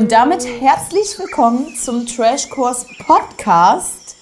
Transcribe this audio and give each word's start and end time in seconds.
Und 0.00 0.12
damit 0.12 0.46
herzlich 0.62 1.18
willkommen 1.18 1.76
zum 1.76 2.06
Trashkurs 2.06 2.86
Podcast. 3.06 4.16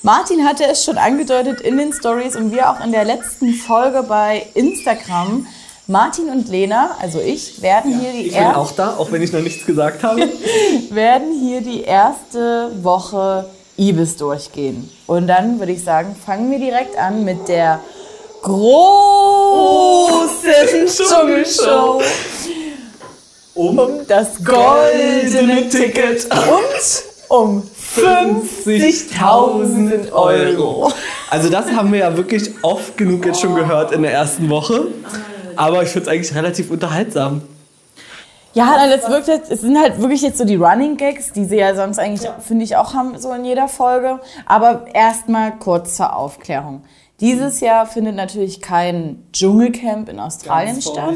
Martin 0.00 0.42
hatte 0.48 0.64
es 0.64 0.86
schon 0.86 0.96
angedeutet 0.96 1.60
in 1.60 1.76
den 1.76 1.92
Stories 1.92 2.34
und 2.34 2.50
wir 2.50 2.70
auch 2.70 2.82
in 2.82 2.92
der 2.92 3.04
letzten 3.04 3.52
Folge 3.52 4.04
bei 4.04 4.46
Instagram. 4.54 5.46
Martin 5.86 6.30
und 6.30 6.48
Lena, 6.48 6.96
also 6.98 7.20
ich, 7.20 7.60
werden 7.60 8.00
hier 8.00 8.12
die 8.12 8.28
Ich 8.28 8.32
bin 8.32 8.42
auch 8.42 8.72
da, 8.72 8.96
auch 8.96 9.12
wenn 9.12 9.20
ich 9.20 9.34
noch 9.34 9.42
nichts 9.42 9.66
gesagt 9.66 10.02
habe. 10.02 10.22
werden 10.90 11.38
hier 11.38 11.60
die 11.60 11.82
erste 11.82 12.70
Woche 12.82 13.50
Ibis 13.76 14.16
durchgehen. 14.16 14.90
Und 15.06 15.26
dann 15.26 15.58
würde 15.58 15.72
ich 15.72 15.84
sagen, 15.84 16.16
fangen 16.16 16.50
wir 16.50 16.58
direkt 16.58 16.96
an 16.96 17.22
mit 17.22 17.48
der 17.48 17.80
großen 18.40 19.66
Dschungelshow 20.86 22.00
Um 23.54 23.78
um 23.78 24.06
das 24.06 24.42
goldene 24.42 25.68
Ticket 25.68 26.24
und 26.24 27.04
um 27.28 27.62
50.000 27.96 30.10
Euro. 30.12 30.90
Also 31.30 31.50
das 31.50 31.70
haben 31.72 31.92
wir 31.92 32.00
ja 32.00 32.16
wirklich 32.16 32.50
oft 32.62 32.96
genug 32.96 33.26
jetzt 33.26 33.40
schon 33.40 33.54
gehört 33.54 33.92
in 33.92 34.02
der 34.02 34.12
ersten 34.12 34.48
Woche. 34.48 34.86
Aber 35.56 35.82
ich 35.82 35.90
finde 35.90 36.08
es 36.08 36.14
eigentlich 36.14 36.34
relativ 36.34 36.70
unterhaltsam. 36.70 37.42
Ja, 38.54 38.66
nein, 38.76 38.90
das 38.90 39.08
wirkt 39.10 39.28
jetzt, 39.28 39.50
es 39.50 39.62
sind 39.62 39.78
halt 39.78 39.98
wirklich 40.00 40.20
jetzt 40.20 40.36
so 40.36 40.44
die 40.44 40.56
Running 40.56 40.98
Gags, 40.98 41.32
die 41.32 41.46
sie 41.46 41.56
ja 41.56 41.74
sonst 41.74 41.98
eigentlich, 41.98 42.28
finde 42.46 42.64
ich, 42.64 42.76
auch 42.76 42.92
haben, 42.92 43.18
so 43.18 43.32
in 43.32 43.46
jeder 43.46 43.66
Folge. 43.68 44.20
Aber 44.44 44.84
erstmal 44.92 45.52
kurz 45.58 45.96
zur 45.96 46.14
Aufklärung. 46.14 46.82
Dieses 47.22 47.60
Jahr 47.60 47.86
findet 47.86 48.16
natürlich 48.16 48.60
kein 48.60 49.22
Dschungelcamp 49.32 50.08
in 50.08 50.18
Australien 50.18 50.82
statt. 50.82 51.14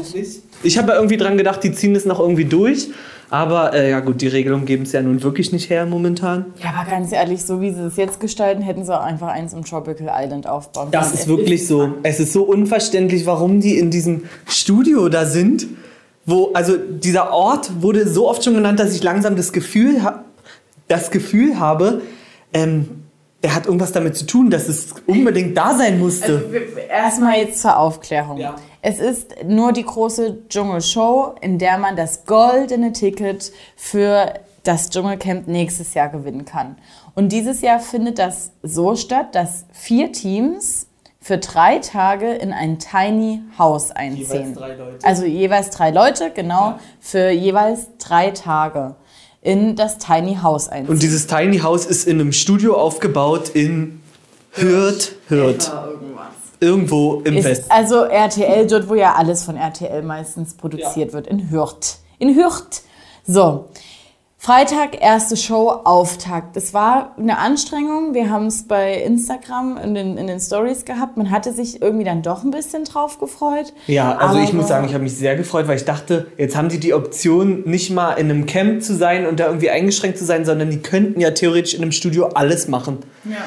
Ich 0.63 0.77
habe 0.77 0.89
ja 0.89 0.95
irgendwie 0.95 1.17
dran 1.17 1.37
gedacht, 1.37 1.61
die 1.63 1.73
ziehen 1.73 1.95
es 1.95 2.05
noch 2.05 2.19
irgendwie 2.19 2.45
durch. 2.45 2.87
Aber 3.29 3.73
äh, 3.73 3.89
ja 3.89 3.99
gut, 3.99 4.21
die 4.21 4.27
Regelungen 4.27 4.65
geben 4.65 4.83
es 4.83 4.93
ja 4.93 5.01
nun 5.01 5.21
wirklich 5.21 5.51
nicht 5.51 5.69
her 5.69 5.85
momentan. 5.85 6.45
Ja, 6.63 6.69
aber 6.69 6.89
ganz 6.89 7.11
ehrlich, 7.11 7.43
so 7.43 7.59
wie 7.59 7.71
sie 7.71 7.81
es 7.81 7.97
jetzt 7.97 8.21
gestalten, 8.21 8.61
hätten 8.61 8.85
sie 8.85 8.97
auch 8.97 9.03
einfach 9.03 9.27
eins 9.27 9.51
im 9.51 9.65
Tropical 9.65 10.09
Island 10.09 10.47
aufbauen 10.47 10.87
Das 10.91 11.07
können. 11.09 11.19
ist 11.19 11.27
wirklich 11.27 11.67
so. 11.67 11.95
Es 12.03 12.21
ist 12.21 12.31
so 12.31 12.43
unverständlich, 12.43 13.25
warum 13.25 13.59
die 13.59 13.77
in 13.77 13.91
diesem 13.91 14.23
Studio 14.47 15.09
da 15.09 15.25
sind. 15.25 15.67
Wo, 16.25 16.51
also 16.53 16.77
dieser 16.77 17.33
Ort 17.33 17.81
wurde 17.81 18.07
so 18.07 18.29
oft 18.29 18.45
schon 18.45 18.53
genannt, 18.53 18.79
dass 18.79 18.95
ich 18.95 19.03
langsam 19.03 19.35
das 19.35 19.51
Gefühl, 19.51 20.01
ha 20.03 20.23
das 20.87 21.11
Gefühl 21.11 21.59
habe, 21.59 22.01
ähm, 22.53 23.06
der 23.47 23.55
hat 23.55 23.65
irgendwas 23.65 23.93
damit 23.93 24.17
zu 24.17 24.25
tun, 24.25 24.49
dass 24.49 24.67
es 24.67 24.93
unbedingt 25.05 25.55
da 25.57 25.73
sein 25.73 25.99
musste. 25.99 26.43
Erstmal 26.89 27.37
jetzt 27.37 27.61
zur 27.61 27.77
Aufklärung. 27.77 28.39
Ja. 28.39 28.57
Es 28.81 28.99
ist 28.99 29.35
nur 29.45 29.71
die 29.71 29.85
große 29.85 30.49
Dschungelshow, 30.49 31.35
in 31.39 31.57
der 31.57 31.77
man 31.77 31.95
das 31.95 32.25
goldene 32.25 32.91
Ticket 32.91 33.53
für 33.77 34.33
das 34.63 34.89
Dschungelcamp 34.89 35.47
nächstes 35.47 35.93
Jahr 35.93 36.09
gewinnen 36.09 36.43
kann. 36.43 36.75
Und 37.15 37.31
dieses 37.31 37.61
Jahr 37.61 37.79
findet 37.79 38.19
das 38.19 38.51
so 38.63 38.97
statt, 38.97 39.33
dass 39.33 39.63
vier 39.71 40.11
Teams 40.11 40.87
für 41.21 41.37
drei 41.37 41.79
Tage 41.79 42.33
in 42.33 42.51
ein 42.51 42.79
Tiny 42.79 43.43
House 43.57 43.91
einziehen. 43.91 44.55
drei 44.55 44.75
Leute. 44.75 45.05
Also 45.05 45.23
jeweils 45.23 45.69
drei 45.69 45.91
Leute, 45.91 46.31
genau, 46.31 46.79
für 46.99 47.29
jeweils 47.29 47.87
drei 47.97 48.31
Tage 48.31 48.95
in 49.47 49.77
das 49.77 49.97
Tiny 49.97 50.35
House 50.43 50.67
einziehen. 50.67 50.93
Und 50.93 51.01
dieses 51.01 51.25
Tiny 51.25 51.59
House 51.59 51.85
ist 51.85 52.05
in 52.05 52.19
einem 52.19 52.33
Studio 52.33 52.75
aufgebaut 52.75 53.47
in 53.53 54.01
Hürth, 54.51 55.13
Hürth. 55.29 55.71
Irgendwo 56.59 57.21
im 57.21 57.37
Ist 57.37 57.45
Westen. 57.45 57.71
also 57.71 58.03
RTL, 58.03 58.67
dort 58.67 58.89
wo 58.89 58.95
ja 58.95 59.13
alles 59.15 59.43
von 59.43 59.55
RTL 59.55 60.01
meistens 60.03 60.53
produziert 60.55 61.13
wird, 61.13 61.27
in 61.27 61.49
Hürth. 61.49 61.99
In 62.19 62.35
Hürth. 62.35 62.81
So. 63.25 63.69
Freitag, 64.39 65.01
erste 65.01 65.35
Show, 65.35 65.69
Auftakt. 65.83 66.55
Das 66.55 66.73
war 66.73 67.15
eine 67.17 67.39
Anstrengung. 67.39 68.13
Wir 68.13 68.29
haben 68.29 68.45
es 68.45 68.67
bei 68.67 68.93
Instagram 69.01 69.77
in 69.77 69.95
den, 69.95 70.17
in 70.17 70.27
den 70.27 70.39
Stories 70.39 70.85
gehabt. 70.85 71.17
Man 71.17 71.31
hatte 71.31 71.51
sich 71.51 71.81
irgendwie 71.81 72.05
dann 72.05 72.21
doch 72.21 72.43
ein 72.43 72.51
bisschen 72.51 72.83
drauf 72.83 73.19
gefreut. 73.19 73.73
Ja, 73.87 74.15
also 74.15 74.39
ich 74.39 74.53
muss 74.53 74.67
sagen, 74.67 74.85
ich 74.85 74.93
habe 74.93 75.03
mich 75.03 75.17
sehr 75.17 75.35
gefreut, 75.35 75.67
weil 75.67 75.77
ich 75.77 75.85
dachte, 75.85 76.27
jetzt 76.37 76.55
haben 76.55 76.69
die 76.69 76.79
die 76.79 76.93
Option, 76.93 77.63
nicht 77.65 77.89
mal 77.89 78.13
in 78.13 78.29
einem 78.29 78.45
Camp 78.45 78.83
zu 78.83 78.95
sein 78.95 79.25
und 79.25 79.39
da 79.39 79.47
irgendwie 79.47 79.71
eingeschränkt 79.71 80.19
zu 80.19 80.23
sein, 80.23 80.45
sondern 80.45 80.69
die 80.69 80.79
könnten 80.79 81.19
ja 81.19 81.31
theoretisch 81.31 81.73
in 81.73 81.81
einem 81.81 81.91
Studio 81.91 82.27
alles 82.27 82.67
machen. 82.67 82.99
Ja. 83.25 83.37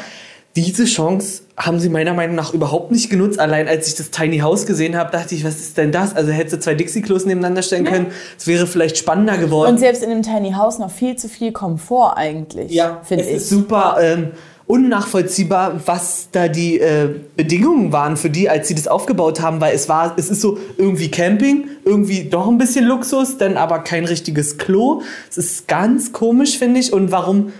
Diese 0.57 0.85
Chance 0.85 1.43
haben 1.57 1.79
sie 1.79 1.89
meiner 1.89 2.13
Meinung 2.13 2.35
nach 2.35 2.53
überhaupt 2.53 2.91
nicht 2.91 3.09
genutzt. 3.09 3.39
Allein 3.39 3.69
als 3.69 3.87
ich 3.87 3.95
das 3.95 4.11
Tiny 4.11 4.39
House 4.39 4.67
gesehen 4.67 4.97
habe, 4.97 5.13
dachte 5.13 5.35
ich, 5.35 5.45
was 5.45 5.61
ist 5.61 5.79
denn 5.79 5.93
das? 5.93 6.17
Also 6.17 6.33
hätte 6.33 6.51
sie 6.51 6.59
zwei 6.59 6.75
Dixie-Klos 6.75 7.25
nebeneinander 7.25 7.63
stellen 7.63 7.85
können, 7.85 8.07
es 8.37 8.47
wäre 8.47 8.67
vielleicht 8.67 8.99
spannender 8.99 9.39
geworden. 9.39 9.71
Und 9.71 9.79
selbst 9.79 10.03
in 10.03 10.11
dem 10.11 10.23
Tiny 10.23 10.53
House 10.53 10.79
noch 10.79 10.91
viel 10.91 11.17
zu 11.17 11.29
viel 11.29 11.53
Komfort 11.53 12.15
eigentlich, 12.17 12.73
finde 13.05 13.25
es 13.25 13.31
ich. 13.31 13.37
ist 13.37 13.49
super 13.49 13.99
ähm, 14.01 14.33
unnachvollziehbar, 14.67 15.81
was 15.85 16.29
da 16.31 16.47
die 16.47 16.79
äh, 16.79 17.09
Bedingungen 17.37 17.93
waren 17.93 18.17
für 18.17 18.31
die, 18.31 18.49
als 18.49 18.69
sie 18.69 18.75
das 18.75 18.87
aufgebaut 18.87 19.41
haben, 19.41 19.61
weil 19.61 19.75
es 19.75 19.89
war, 19.89 20.15
es 20.17 20.31
ist 20.31 20.41
so 20.41 20.59
irgendwie 20.79 21.11
Camping, 21.11 21.69
irgendwie 21.85 22.25
doch 22.25 22.47
ein 22.49 22.57
bisschen 22.57 22.85
Luxus, 22.85 23.37
dann 23.37 23.57
aber 23.57 23.81
kein 23.81 24.05
richtiges 24.05 24.59
Klo. 24.59 25.03
Es 25.29 25.39
ist 25.39 25.67
ganz 25.67 26.13
komisch, 26.13 26.57
finde 26.57 26.79
ich, 26.79 26.93
und 26.93 27.11
warum 27.11 27.53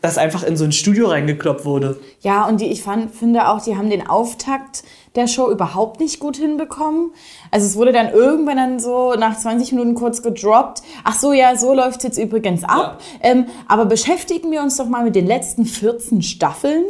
das 0.00 0.16
einfach 0.16 0.42
in 0.42 0.56
so 0.56 0.64
ein 0.64 0.72
Studio 0.72 1.08
reingekloppt 1.08 1.64
wurde. 1.64 2.00
Ja, 2.20 2.46
und 2.46 2.60
die, 2.60 2.66
ich 2.66 2.82
fand, 2.82 3.14
finde 3.14 3.48
auch, 3.48 3.62
die 3.62 3.76
haben 3.76 3.90
den 3.90 4.06
Auftakt 4.06 4.82
der 5.14 5.26
Show 5.26 5.50
überhaupt 5.50 6.00
nicht 6.00 6.20
gut 6.20 6.36
hinbekommen. 6.36 7.12
Also 7.50 7.66
es 7.66 7.76
wurde 7.76 7.92
dann 7.92 8.10
irgendwann 8.10 8.56
dann 8.56 8.80
so 8.80 9.14
nach 9.14 9.36
20 9.36 9.72
Minuten 9.72 9.94
kurz 9.94 10.22
gedroppt. 10.22 10.82
Ach 11.04 11.14
so, 11.14 11.32
ja, 11.32 11.56
so 11.56 11.74
läuft 11.74 12.04
jetzt 12.04 12.18
übrigens 12.18 12.64
ab. 12.64 13.00
Ähm, 13.20 13.46
aber 13.68 13.86
beschäftigen 13.86 14.50
wir 14.50 14.62
uns 14.62 14.76
doch 14.76 14.88
mal 14.88 15.04
mit 15.04 15.16
den 15.16 15.26
letzten 15.26 15.64
14 15.66 16.22
Staffeln. 16.22 16.84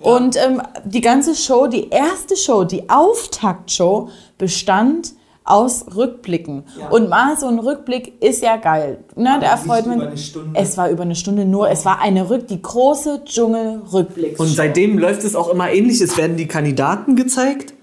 Und 0.00 0.36
ähm, 0.36 0.62
die 0.84 1.02
ganze 1.02 1.34
Show, 1.34 1.66
die 1.66 1.90
erste 1.90 2.36
Show, 2.36 2.64
die 2.64 2.88
Auftaktshow 2.88 4.08
bestand 4.38 5.12
aus 5.46 5.86
Rückblicken. 5.94 6.64
Und 6.90 7.08
mal 7.08 7.36
so 7.38 7.46
ein 7.46 7.58
Rückblick 7.58 8.22
ist 8.22 8.42
ja 8.42 8.56
geil. 8.56 8.98
Ne, 9.14 9.38
da 9.40 9.46
erfreut 9.46 9.86
nicht 9.86 9.86
man. 9.86 9.96
über 9.96 10.06
eine 10.08 10.18
Stunde. 10.18 10.60
Es 10.60 10.76
war 10.76 10.90
über 10.90 11.02
eine 11.04 11.14
Stunde 11.14 11.44
nur. 11.44 11.70
Es 11.70 11.84
war 11.84 12.00
eine 12.00 12.28
Rück, 12.28 12.48
die 12.48 12.60
große 12.60 13.22
Dschungel-Rückblick. 13.24 14.38
Und 14.38 14.48
seitdem 14.48 14.98
läuft 14.98 15.24
es 15.24 15.34
auch 15.34 15.48
immer 15.48 15.70
ähnlich. 15.70 16.00
Es 16.00 16.16
werden 16.16 16.36
die 16.36 16.48
Kandidaten 16.48 17.16
gezeigt, 17.16 17.74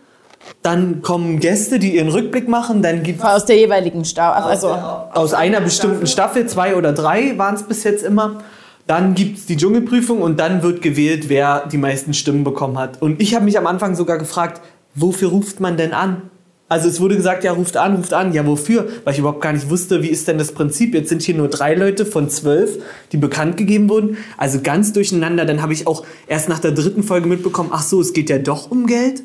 dann 0.61 1.01
kommen 1.01 1.39
Gäste, 1.39 1.79
die 1.79 1.95
ihren 1.95 2.09
Rückblick 2.09 2.47
machen, 2.47 2.81
dann 2.81 3.03
gibt 3.03 3.23
Aus 3.23 3.45
der 3.45 3.57
jeweiligen 3.57 4.05
Staffel. 4.05 4.43
Also, 4.43 4.69
aus 4.69 5.33
einer 5.33 5.61
bestimmten 5.61 6.07
Staffel, 6.07 6.47
zwei 6.47 6.75
oder 6.75 6.93
drei 6.93 7.37
waren 7.37 7.55
es 7.55 7.63
bis 7.63 7.83
jetzt 7.83 8.03
immer. 8.03 8.43
Dann 8.87 9.15
gibt 9.15 9.37
es 9.37 9.45
die 9.45 9.55
Dschungelprüfung 9.55 10.21
und 10.21 10.39
dann 10.39 10.61
wird 10.61 10.81
gewählt, 10.81 11.29
wer 11.29 11.67
die 11.67 11.77
meisten 11.77 12.13
Stimmen 12.13 12.43
bekommen 12.43 12.77
hat. 12.77 13.01
Und 13.01 13.21
ich 13.21 13.33
habe 13.33 13.45
mich 13.45 13.57
am 13.57 13.67
Anfang 13.67 13.95
sogar 13.95 14.17
gefragt, 14.17 14.61
wofür 14.93 15.29
ruft 15.29 15.61
man 15.61 15.77
denn 15.77 15.93
an? 15.93 16.29
Also 16.69 16.89
es 16.89 16.99
wurde 16.99 17.15
gesagt, 17.15 17.43
ja, 17.43 17.51
ruft 17.51 17.77
an, 17.77 17.97
ruft 17.97 18.13
an. 18.13 18.33
Ja, 18.33 18.45
wofür? 18.47 18.87
Weil 19.03 19.13
ich 19.13 19.19
überhaupt 19.19 19.41
gar 19.41 19.53
nicht 19.53 19.69
wusste, 19.69 20.01
wie 20.01 20.07
ist 20.07 20.27
denn 20.27 20.37
das 20.37 20.53
Prinzip. 20.53 20.93
Jetzt 20.93 21.09
sind 21.09 21.21
hier 21.21 21.35
nur 21.35 21.47
drei 21.47 21.75
Leute 21.75 22.05
von 22.05 22.29
zwölf, 22.29 22.79
die 23.11 23.17
bekannt 23.17 23.57
gegeben 23.57 23.89
wurden. 23.89 24.17
Also 24.37 24.59
ganz 24.61 24.93
durcheinander. 24.93 25.45
Dann 25.45 25.61
habe 25.61 25.73
ich 25.73 25.85
auch 25.85 26.05
erst 26.27 26.49
nach 26.49 26.59
der 26.59 26.71
dritten 26.71 27.03
Folge 27.03 27.27
mitbekommen, 27.27 27.69
ach 27.71 27.83
so, 27.83 28.01
es 28.01 28.13
geht 28.13 28.29
ja 28.29 28.39
doch 28.39 28.71
um 28.71 28.87
Geld. 28.87 29.23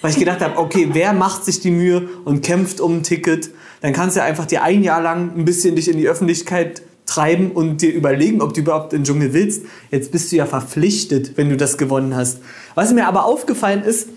Weil 0.00 0.10
ich 0.10 0.18
gedacht 0.18 0.40
habe, 0.40 0.58
okay, 0.58 0.88
wer 0.92 1.12
macht 1.12 1.44
sich 1.44 1.60
die 1.60 1.70
Mühe 1.70 2.08
und 2.24 2.42
kämpft 2.42 2.80
um 2.80 2.98
ein 2.98 3.02
Ticket? 3.02 3.50
Dann 3.80 3.92
kannst 3.92 4.16
du 4.16 4.20
ja 4.20 4.26
einfach 4.26 4.46
dir 4.46 4.62
ein 4.62 4.82
Jahr 4.82 5.02
lang 5.02 5.36
ein 5.36 5.44
bisschen 5.44 5.76
dich 5.76 5.88
in 5.88 5.96
die 5.96 6.08
Öffentlichkeit 6.08 6.82
treiben 7.06 7.50
und 7.50 7.82
dir 7.82 7.92
überlegen, 7.92 8.40
ob 8.40 8.54
du 8.54 8.60
überhaupt 8.60 8.92
in 8.92 9.00
den 9.00 9.04
Dschungel 9.04 9.32
willst. 9.32 9.64
Jetzt 9.90 10.12
bist 10.12 10.30
du 10.32 10.36
ja 10.36 10.46
verpflichtet, 10.46 11.36
wenn 11.36 11.48
du 11.48 11.56
das 11.56 11.78
gewonnen 11.78 12.14
hast. 12.14 12.38
Was 12.74 12.92
mir 12.92 13.06
aber 13.06 13.24
aufgefallen 13.24 13.82
ist, 13.82 14.08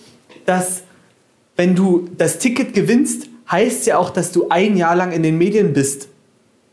dass 0.45 0.83
wenn 1.55 1.75
du 1.75 2.09
das 2.17 2.39
Ticket 2.39 2.73
gewinnst, 2.73 3.27
heißt 3.49 3.85
ja 3.87 3.97
auch, 3.97 4.09
dass 4.09 4.31
du 4.31 4.49
ein 4.49 4.75
Jahr 4.77 4.95
lang 4.95 5.11
in 5.11 5.23
den 5.23 5.37
Medien 5.37 5.73
bist. 5.73 6.07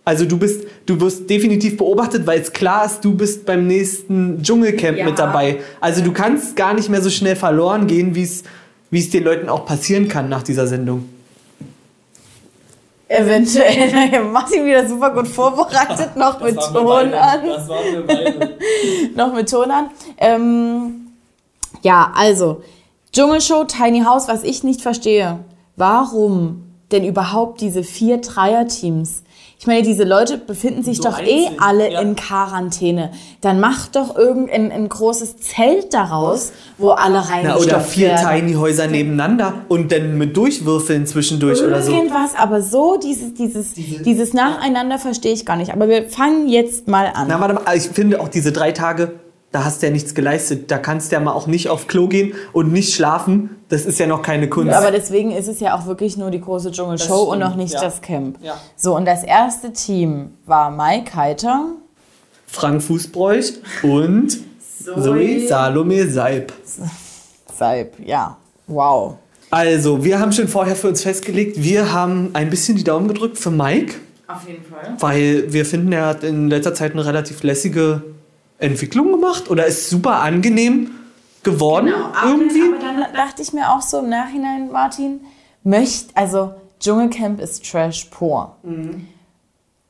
Also 0.05 0.25
du 0.25 0.37
bist, 0.37 0.64
du 0.87 1.00
wirst 1.00 1.31
definitiv 1.31 1.76
beobachtet, 1.76 2.26
weil 2.26 2.40
es 2.40 2.52
klar 2.52 2.84
ist, 2.87 3.05
du 3.05 3.14
bist 3.14 3.46
beim 3.46 3.67
nächsten 3.69 4.43
Dschungelcamp 4.43 4.99
Ja. 4.99 5.05
mit 5.05 5.19
dabei. 5.19 5.61
Also 5.81 6.02
du 6.02 6.12
kannst 6.12 6.56
gar 6.56 6.75
nicht 6.75 6.88
mehr 6.88 7.00
so 7.02 7.11
schnell 7.11 7.37
verloren 7.37 7.87
gehen, 7.87 8.14
wie 8.14 8.23
es 8.25 8.43
wie 8.90 8.99
es 8.99 9.08
den 9.11 9.25
Leuten 9.25 9.49
auch 9.49 9.64
passieren 9.64 10.08
kann 10.08 10.29
nach 10.29 10.43
dieser 10.43 10.67
Sendung. 10.67 11.08
eventuell. 13.08 14.23
Martin 14.32 14.64
wieder 14.67 14.87
super 14.88 15.11
gut 15.11 15.29
vorbereitet, 15.29 16.11
noch 16.17 16.40
mit 16.40 16.56
Ton 16.56 16.76
an. 16.87 17.12
waren 17.12 17.93
wir 17.93 18.06
beide. 18.06 18.58
noch 19.17 19.32
mit 19.34 19.49
Ton 19.50 19.70
an. 19.70 19.90
Ähm, 20.19 20.94
ja, 21.82 22.12
also, 22.14 22.62
Dschungelshow, 23.12 23.64
Tiny 23.64 24.05
House, 24.05 24.26
was 24.26 24.43
ich 24.43 24.64
nicht 24.64 24.81
verstehe. 24.81 25.41
Warum 25.76 26.62
denn 26.93 27.05
überhaupt 27.05 27.61
diese 27.61 27.85
vier 27.85 28.19
Dreier-Teams? 28.19 29.23
Ich 29.59 29.67
meine, 29.67 29.82
diese 29.82 30.05
Leute 30.05 30.38
befinden 30.38 30.82
sich 30.82 30.97
So 30.97 31.05
doch 31.05 31.20
eh 31.20 31.47
einzeln, 31.47 31.61
alle 31.61 31.93
ja. 31.93 32.00
in 32.00 32.17
Quarantäne. 32.17 33.12
Dann 33.43 33.61
macht 33.61 33.97
doch 33.97 34.17
irgendein 34.17 34.73
ein 34.73 34.88
großes 34.88 35.37
Zelt 35.37 35.93
daraus, 35.94 36.53
wo 36.79 36.91
alle 36.91 37.17
Na, 37.17 37.20
reingestopft 37.20 37.67
oder 37.69 37.81
vier 37.81 38.09
werden. 38.09 38.29
Tiny 38.29 38.55
Häuser 38.55 38.87
nebeneinander 38.87 39.55
und 39.69 39.93
dann 39.93 40.17
mit 40.17 40.37
Durchwürfeln 40.37 41.06
zwischendurch 41.06 41.62
oder 41.62 41.82
so. 41.82 41.93
Irgendwas, 41.93 42.35
aber 42.35 42.62
so 42.62 42.97
dieses, 42.97 43.35
dieses, 43.35 43.75
dieses 43.75 44.32
Nacheinander 44.32 44.99
verstehe 44.99 45.32
ich 45.32 45.44
gar 45.44 45.56
nicht. 45.56 45.73
Aber 45.73 45.88
wir 45.88 46.08
fangen 46.08 46.49
jetzt 46.49 46.88
mal 46.88 47.12
an. 47.15 47.29
Na, 47.29 47.38
warte 47.38 47.55
mal, 47.55 47.76
ich 47.76 47.85
finde 47.85 48.20
auch 48.20 48.29
diese 48.29 48.53
drei 48.53 48.73
Tage, 48.73 49.20
da 49.52 49.64
hast 49.64 49.82
du 49.82 49.87
ja 49.87 49.93
nichts 49.93 50.14
geleistet. 50.14 50.70
Da 50.70 50.78
kannst 50.78 51.12
du 51.12 51.16
ja 51.16 51.20
mal 51.20 51.32
auch 51.32 51.46
nicht 51.46 51.69
auf 51.69 51.87
Klo 51.87 52.08
gehen 52.08 52.34
und 52.52 52.72
nicht 52.72 52.94
schlafen. 52.94 53.50
Das 53.69 53.84
ist 53.84 53.99
ja 53.99 54.06
noch 54.06 54.22
keine 54.22 54.49
Kunst. 54.49 54.72
Aber 54.72 54.90
deswegen 54.90 55.31
ist 55.31 55.46
es 55.46 55.60
ja 55.60 55.76
auch 55.76 55.87
wirklich 55.87 56.16
nur 56.16 56.31
die 56.31 56.40
große 56.40 56.72
Dschungelshow 56.72 57.22
und 57.22 57.38
noch 57.38 57.54
nicht 57.54 57.75
ja. 57.75 57.81
das 57.81 58.00
Camp. 58.00 58.38
Ja. 58.43 58.58
So, 58.76 58.96
und 58.96 59.04
das 59.04 59.22
erste 59.22 59.72
Team 59.72 60.31
war 60.46 60.70
Mike 60.70 61.14
Heiter, 61.14 61.66
Frank 62.46 62.82
Fußbräuch 62.82 63.52
und 63.82 64.38
Zoe 64.84 65.46
Salome 65.46 66.08
Seib. 66.08 66.52
Seib, 67.55 67.94
ja. 68.05 68.37
Wow. 68.66 69.16
Also, 69.50 70.02
wir 70.02 70.19
haben 70.19 70.32
schon 70.32 70.48
vorher 70.48 70.76
für 70.76 70.88
uns 70.88 71.02
festgelegt, 71.02 71.62
wir 71.62 71.93
haben 71.93 72.31
ein 72.32 72.48
bisschen 72.48 72.76
die 72.76 72.84
Daumen 72.84 73.08
gedrückt 73.08 73.38
für 73.38 73.50
Mike, 73.50 73.96
Auf 74.26 74.48
jeden 74.48 74.64
Fall. 74.64 74.96
weil 74.98 75.52
wir 75.52 75.66
finden, 75.66 75.93
er 75.93 76.06
hat 76.06 76.25
in 76.25 76.48
letzter 76.48 76.75
Zeit 76.75 76.93
eine 76.93 77.05
relativ 77.05 77.43
lässige 77.43 78.02
Entwicklung 78.62 79.12
gemacht 79.12 79.50
oder 79.50 79.67
ist 79.67 79.91
super 79.91 80.20
angenehm 80.20 80.91
geworden 81.43 81.93
irgendwie. 82.25 82.61
Genau, 82.61 82.76
Aber 82.76 83.00
dann 83.03 83.14
dachte 83.14 83.43
ich 83.43 83.53
mir 83.53 83.70
auch 83.70 83.82
so 83.82 83.99
im 83.99 84.09
Nachhinein, 84.09 84.70
Martin, 84.70 85.20
möchte, 85.64 86.17
also 86.17 86.55
Dschungelcamp 86.81 87.41
ist 87.41 87.69
Trash 87.69 88.06
pur. 88.06 88.56
Mhm. 88.62 89.09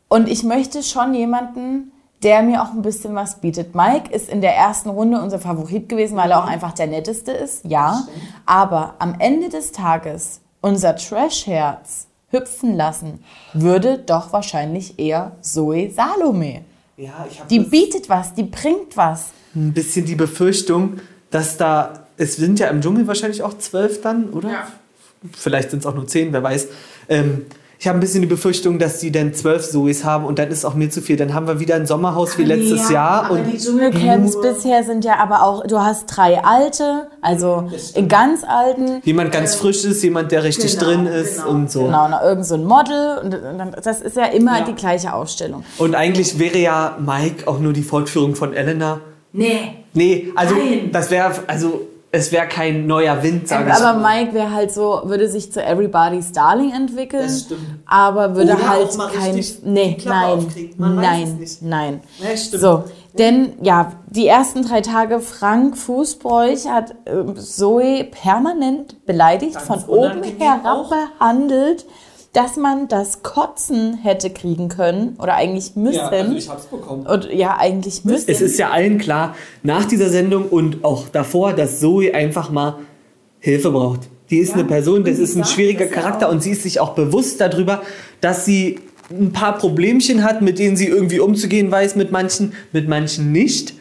Und 0.08 0.28
ich 0.28 0.42
möchte 0.42 0.82
schon 0.82 1.14
jemanden, 1.14 1.92
der 2.22 2.42
mir 2.42 2.62
auch 2.62 2.72
ein 2.72 2.82
bisschen 2.82 3.14
was 3.14 3.40
bietet. 3.40 3.74
Mike 3.74 4.12
ist 4.14 4.28
in 4.28 4.40
der 4.40 4.54
ersten 4.54 4.90
Runde 4.90 5.20
unser 5.20 5.38
Favorit 5.38 5.88
gewesen, 5.88 6.16
weil 6.16 6.30
er 6.30 6.42
auch 6.42 6.46
einfach 6.46 6.72
der 6.72 6.86
netteste 6.86 7.32
ist, 7.32 7.64
ja. 7.64 8.04
Aber 8.46 8.94
am 8.98 9.16
Ende 9.18 9.48
des 9.48 9.72
Tages 9.72 10.40
unser 10.60 10.96
Trash-Herz 10.96 12.06
hüpfen 12.30 12.76
lassen, 12.76 13.24
würde 13.52 13.98
doch 13.98 14.32
wahrscheinlich 14.32 14.98
eher 14.98 15.32
Zoe 15.40 15.90
Salome. 15.90 16.62
Ja, 16.96 17.26
ich 17.30 17.38
habe 17.40 17.48
Die 17.48 17.60
bietet 17.60 18.08
was, 18.08 18.34
die 18.34 18.42
bringt 18.44 18.96
was. 18.96 19.26
ein 19.54 19.72
bisschen 19.72 20.04
die 20.04 20.14
Befürchtung, 20.14 20.98
dass 21.30 21.56
da, 21.56 22.06
es 22.16 22.36
sind 22.36 22.58
ja 22.60 22.68
im 22.68 22.80
Dschungel 22.82 23.06
wahrscheinlich 23.06 23.42
auch 23.42 23.56
zwölf 23.58 24.00
dann, 24.02 24.30
oder? 24.30 24.66
Vielleicht 25.32 25.70
sind 25.70 25.80
es 25.80 25.86
auch 25.86 25.94
nur 25.94 26.06
zehn, 26.06 26.32
wer 26.32 26.42
weiß. 26.42 26.68
Ähm, 27.08 27.46
ich 27.82 27.88
habe 27.88 27.98
ein 27.98 28.00
bisschen 28.00 28.20
die 28.22 28.28
Befürchtung, 28.28 28.78
dass 28.78 29.00
die 29.00 29.10
dann 29.10 29.34
zwölf 29.34 29.68
Zoes 29.68 30.04
haben 30.04 30.24
und 30.24 30.38
dann 30.38 30.50
ist 30.52 30.64
auch 30.64 30.74
mir 30.74 30.88
zu 30.88 31.02
viel. 31.02 31.16
Dann 31.16 31.34
haben 31.34 31.48
wir 31.48 31.58
wieder 31.58 31.74
ein 31.74 31.84
Sommerhaus 31.84 32.38
wie 32.38 32.44
letztes 32.44 32.88
Jahr. 32.90 33.24
Aber 33.24 33.34
und 33.34 33.44
die 33.52 33.58
Dschungelcamps 33.58 34.40
bisher 34.40 34.84
sind 34.84 35.04
ja 35.04 35.16
aber 35.18 35.42
auch, 35.42 35.66
du 35.66 35.80
hast 35.80 36.06
drei 36.06 36.44
alte, 36.44 37.08
also 37.22 37.68
ganz 38.08 38.44
alten. 38.44 39.00
jemand 39.02 39.32
ganz 39.32 39.56
frisch 39.56 39.84
ist, 39.84 40.00
jemand, 40.04 40.30
der 40.30 40.44
richtig 40.44 40.78
Genau, 40.78 40.84
drin 40.92 41.06
ist 41.08 41.38
genau, 41.38 41.50
und 41.50 41.72
so. 41.72 41.86
Genau, 41.86 42.06
noch 42.08 42.22
irgend 42.22 42.46
so 42.46 42.54
ein 42.54 42.64
Model. 42.64 43.18
Und 43.24 43.32
dann- 43.32 43.74
das 43.82 44.00
ist 44.00 44.16
ja 44.16 44.26
immer 44.26 44.60
Ja. 44.60 44.64
die 44.64 44.74
gleiche 44.74 45.12
Ausstellung. 45.12 45.64
Und 45.78 45.96
eigentlich 45.96 46.38
wäre 46.38 46.58
ja 46.58 46.96
Mike 47.04 47.48
auch 47.48 47.58
nur 47.58 47.72
die 47.72 47.82
Fortführung 47.82 48.36
von 48.36 48.54
Elena. 48.54 49.00
Nee. 49.32 49.74
Nee, 49.92 50.28
also 50.36 50.54
Nein. 50.54 50.90
das 50.92 51.10
wäre, 51.10 51.32
also 51.48 51.80
es 52.14 52.30
wäre 52.30 52.46
kein 52.46 52.86
neuer 52.86 53.22
Wind, 53.22 53.48
sage 53.48 53.70
ich 53.70 53.74
Aber 53.74 53.98
mal. 53.98 54.24
Mike 54.24 54.34
wäre 54.34 54.52
halt 54.52 54.70
so, 54.70 55.00
würde 55.04 55.28
sich 55.28 55.50
zu 55.50 55.64
Everybody's 55.64 56.30
Darling 56.30 56.70
entwickeln. 56.70 57.22
Das 57.22 57.40
stimmt. 57.40 57.60
Aber 57.86 58.36
würde 58.36 58.52
Oder 58.52 58.68
halt 58.68 58.88
auch 58.90 58.96
mal 58.98 59.10
kein. 59.10 59.42
Nee, 59.64 59.96
nein. 60.04 60.46
nein, 60.76 61.36
nicht. 61.38 61.62
nein. 61.62 62.00
Ja, 62.18 62.36
stimmt. 62.36 62.60
So, 62.62 62.84
denn 63.18 63.54
ja, 63.62 63.92
die 64.10 64.26
ersten 64.26 64.62
drei 64.62 64.82
Tage 64.82 65.20
Frank 65.20 65.78
Fußbräuch 65.78 66.68
hat 66.68 66.94
äh, 67.06 67.34
Zoe 67.34 68.04
permanent 68.04 69.06
beleidigt, 69.06 69.54
Ganz 69.54 69.66
von 69.66 69.84
oben 69.84 70.22
herab 70.38 70.64
auch. 70.66 70.90
behandelt, 70.90 71.86
dass 72.32 72.56
man 72.56 72.88
das 72.88 73.22
Kotzen 73.22 73.98
hätte 73.98 74.30
kriegen 74.30 74.68
können 74.68 75.16
oder 75.18 75.34
eigentlich 75.34 75.76
müssen. 75.76 75.98
hab's 76.48 76.66
bekommen. 76.66 77.06
und 77.06 77.30
ja, 77.30 77.58
eigentlich 77.58 78.04
müssen. 78.04 78.30
Es 78.30 78.40
ist 78.40 78.58
ja 78.58 78.70
allen 78.70 78.98
klar, 78.98 79.36
nach 79.62 79.84
dieser 79.84 80.08
Sendung 80.08 80.48
und 80.48 80.82
auch 80.82 81.08
davor, 81.08 81.52
dass 81.52 81.80
Zoe 81.80 82.14
einfach 82.14 82.50
mal 82.50 82.78
Hilfe 83.38 83.70
braucht. 83.70 84.08
Die 84.30 84.38
ist 84.38 84.54
eine 84.54 84.64
Person, 84.64 85.04
das 85.04 85.18
ist 85.18 85.36
ein 85.36 85.44
schwieriger 85.44 85.84
ja 85.84 85.90
Charakter 85.90 86.30
und 86.30 86.42
sie 86.42 86.52
ist 86.52 86.62
sich 86.62 86.80
auch 86.80 86.94
bewusst 86.94 87.38
darüber, 87.40 87.82
dass 88.22 88.46
sie 88.46 88.80
ein 89.10 89.32
paar 89.32 89.58
Problemchen 89.58 90.24
hat, 90.24 90.40
mit 90.40 90.58
denen 90.58 90.76
sie 90.76 90.86
irgendwie 90.86 91.20
umzugehen 91.20 91.70
weiß, 91.70 91.96
mit 91.96 92.12
manchen, 92.12 92.54
mit 92.72 92.88
manchen 92.88 93.30
nicht. 93.30 93.74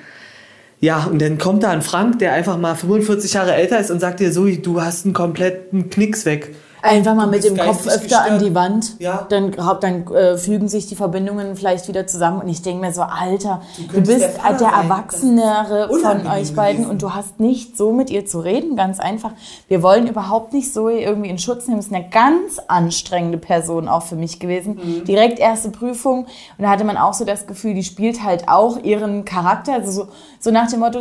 Ja, 0.81 1.06
und 1.06 1.21
dann 1.21 1.38
kommt 1.38 1.63
da 1.63 1.69
ein 1.69 1.83
Frank, 1.83 2.19
der 2.19 2.33
einfach 2.33 2.57
mal 2.57 2.75
45 2.75 3.33
Jahre 3.33 3.53
älter 3.53 3.80
ist 3.80 3.92
und 3.92 4.00
sagt 4.00 4.19
dir, 4.19 4.31
Zoe, 4.31 4.57
du 4.57 4.81
hast 4.81 5.06
einen 5.06 5.13
kompletten 5.13 5.89
Knicks 5.89 6.25
weg. 6.25 6.53
Einfach 6.81 7.16
mal 7.16 7.28
mit 7.28 7.44
dem 7.44 7.57
Kopf 7.57 7.88
öfter 7.88 8.22
an 8.22 8.24
gestört. 8.24 8.42
die 8.42 8.56
Wand. 8.56 9.00
Ja. 9.00 9.25
Dann, 9.30 9.51
dann 9.81 10.07
äh, 10.07 10.38
fügen 10.38 10.68
sich 10.68 10.88
die 10.88 10.95
Verbindungen 10.95 11.56
vielleicht 11.56 11.88
wieder 11.88 12.07
zusammen. 12.07 12.42
Und 12.42 12.50
ich 12.50 12.62
denke 12.62 12.86
mir 12.86 12.94
so, 12.94 13.01
Alter, 13.01 13.62
du, 13.78 13.88
könntest 13.88 14.19
bist 14.19 14.38
der 14.44 14.54
der. 14.54 14.68
Erwachsenere 14.68 15.89
von 15.89 16.28
euch 16.28 16.54
beiden 16.56 16.83
gewesen. 16.83 16.89
und 16.89 17.01
du 17.01 17.13
hast 17.13 17.39
nicht 17.39 17.78
so 17.78 17.92
mit 17.92 18.10
ihr 18.10 18.25
zu 18.25 18.39
reden, 18.39 18.75
ganz 18.75 19.00
einfach. 19.00 19.31
Wir 19.68 19.83
wollen 19.83 20.07
überhaupt 20.07 20.54
nicht 20.54 20.74
so 20.74 20.89
irgendwie 20.89 21.30
in 21.30 21.38
Schutz 21.38 21.68
nehmen. 21.68 21.80
Es 21.80 21.88
ist 21.88 21.94
eine 21.94 22.10
ganz 22.10 22.60
anstrengende 22.68 23.38
Person 23.38 23.88
auch 23.88 24.04
für 24.04 24.16
mich 24.16 24.39
gewesen. 24.39 24.80
Mhm. 24.81 25.06
Direkt 25.06 25.39
erste 25.39 25.69
Prüfung. 25.69 26.25
Und 26.25 26.27
da 26.63 26.69
hatte 26.69 26.84
man 26.84 26.98
auch 26.98 27.13
so 27.13 27.25
das 27.25 27.48
Gefühl, 27.48 27.74
die 27.74 27.84
spielt 27.84 28.24
halt 28.24 28.48
auch 28.48 28.81
ihren 28.84 29.25
Charakter. 29.25 29.74
Also 29.74 29.92
so, 29.92 30.07
so 30.39 30.51
nach 30.51 30.69
dem 30.69 30.80
Motto, 30.80 31.00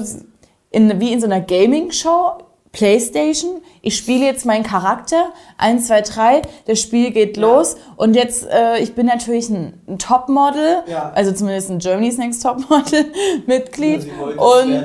in, 0.70 1.00
wie 1.00 1.12
in 1.12 1.20
so 1.20 1.26
einer 1.26 1.40
Gaming-Show, 1.40 2.38
Playstation, 2.72 3.62
ich 3.82 3.96
spiele 3.96 4.24
jetzt 4.24 4.46
meinen 4.46 4.62
Charakter, 4.62 5.32
1, 5.58 5.88
2, 5.88 6.00
3, 6.02 6.42
das 6.66 6.80
Spiel 6.80 7.10
geht 7.10 7.36
los. 7.36 7.76
Und 7.96 8.14
jetzt, 8.14 8.46
äh, 8.48 8.78
ich 8.78 8.94
bin 8.94 9.06
natürlich 9.06 9.48
ein, 9.50 9.80
ein 9.88 9.98
Topmodel, 9.98 10.84
Ja. 10.86 11.10
also 11.14 11.32
zumindest 11.32 11.70
ein 11.70 11.78
Germany's 11.80 12.16
Next 12.16 12.42
Topmodel 12.42 13.06
Mitglied 13.46 14.06
und, 14.36 14.84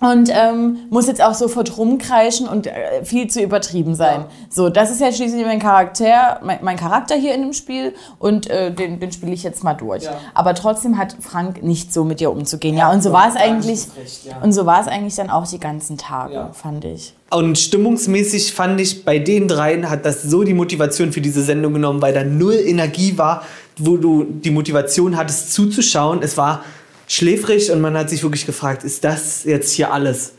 und 0.00 0.30
ähm, 0.32 0.78
muss 0.90 1.08
jetzt 1.08 1.22
auch 1.22 1.34
sofort 1.34 1.76
rumkreischen 1.76 2.46
und 2.46 2.66
äh, 2.68 3.04
viel 3.04 3.28
zu 3.28 3.42
übertrieben 3.42 3.94
sein. 3.96 4.26
So, 4.48 4.68
das 4.68 4.90
ist 4.90 5.00
ja 5.00 5.10
schließlich 5.10 5.44
mein 5.44 5.58
Charakter, 5.58 6.38
mein, 6.42 6.58
mein 6.62 6.76
Charakter 6.76 7.16
hier 7.16 7.34
in 7.34 7.42
dem 7.42 7.52
Spiel 7.52 7.94
und 8.20 8.48
äh, 8.48 8.72
den, 8.72 9.00
den 9.00 9.10
spiele 9.10 9.32
ich 9.32 9.42
jetzt 9.42 9.64
mal 9.64 9.74
durch. 9.74 10.04
Ja. 10.04 10.12
Aber 10.34 10.54
trotzdem 10.54 10.98
hat 10.98 11.16
Frank 11.20 11.62
nicht 11.64 11.92
so 11.92 12.04
mit 12.04 12.20
ihr 12.20 12.30
umzugehen. 12.30 12.76
Ja, 12.76 12.92
und 12.92 13.02
so 13.02 13.12
war 13.12 13.28
es 13.28 13.34
eigentlich. 13.36 13.86
Recht, 14.00 14.24
ja. 14.26 14.38
Und 14.40 14.52
so 14.52 14.66
war 14.66 14.80
es 14.80 14.86
eigentlich 14.86 15.16
dann 15.16 15.30
auch 15.30 15.46
die 15.48 15.58
ganzen 15.58 15.98
Tage, 15.98 16.34
Ja. 16.34 16.50
fand 16.52 16.84
ich. 16.84 17.14
Und 17.30 17.58
stimmungsmäßig 17.58 18.54
fand 18.54 18.80
ich, 18.80 19.04
bei 19.04 19.18
den 19.18 19.48
dreien 19.48 19.90
hat 19.90 20.04
das 20.06 20.22
so 20.22 20.44
die 20.44 20.54
Motivation 20.54 21.12
für 21.12 21.20
diese 21.20 21.42
Sendung 21.42 21.74
genommen, 21.74 22.00
weil 22.00 22.14
da 22.14 22.24
null 22.24 22.54
Energie 22.54 23.18
war, 23.18 23.42
wo 23.76 23.96
du 23.96 24.24
die 24.24 24.50
Motivation 24.50 25.16
hattest 25.16 25.52
zuzuschauen. 25.52 26.20
Es 26.22 26.36
war 26.36 26.62
schläfrig 27.08 27.70
und 27.72 27.80
man 27.80 27.96
hat 27.96 28.10
sich 28.10 28.22
wirklich 28.22 28.46
gefragt, 28.46 28.84
ist 28.84 29.02
das 29.04 29.44
jetzt 29.44 29.72
hier 29.72 29.92
alles? 29.92 30.34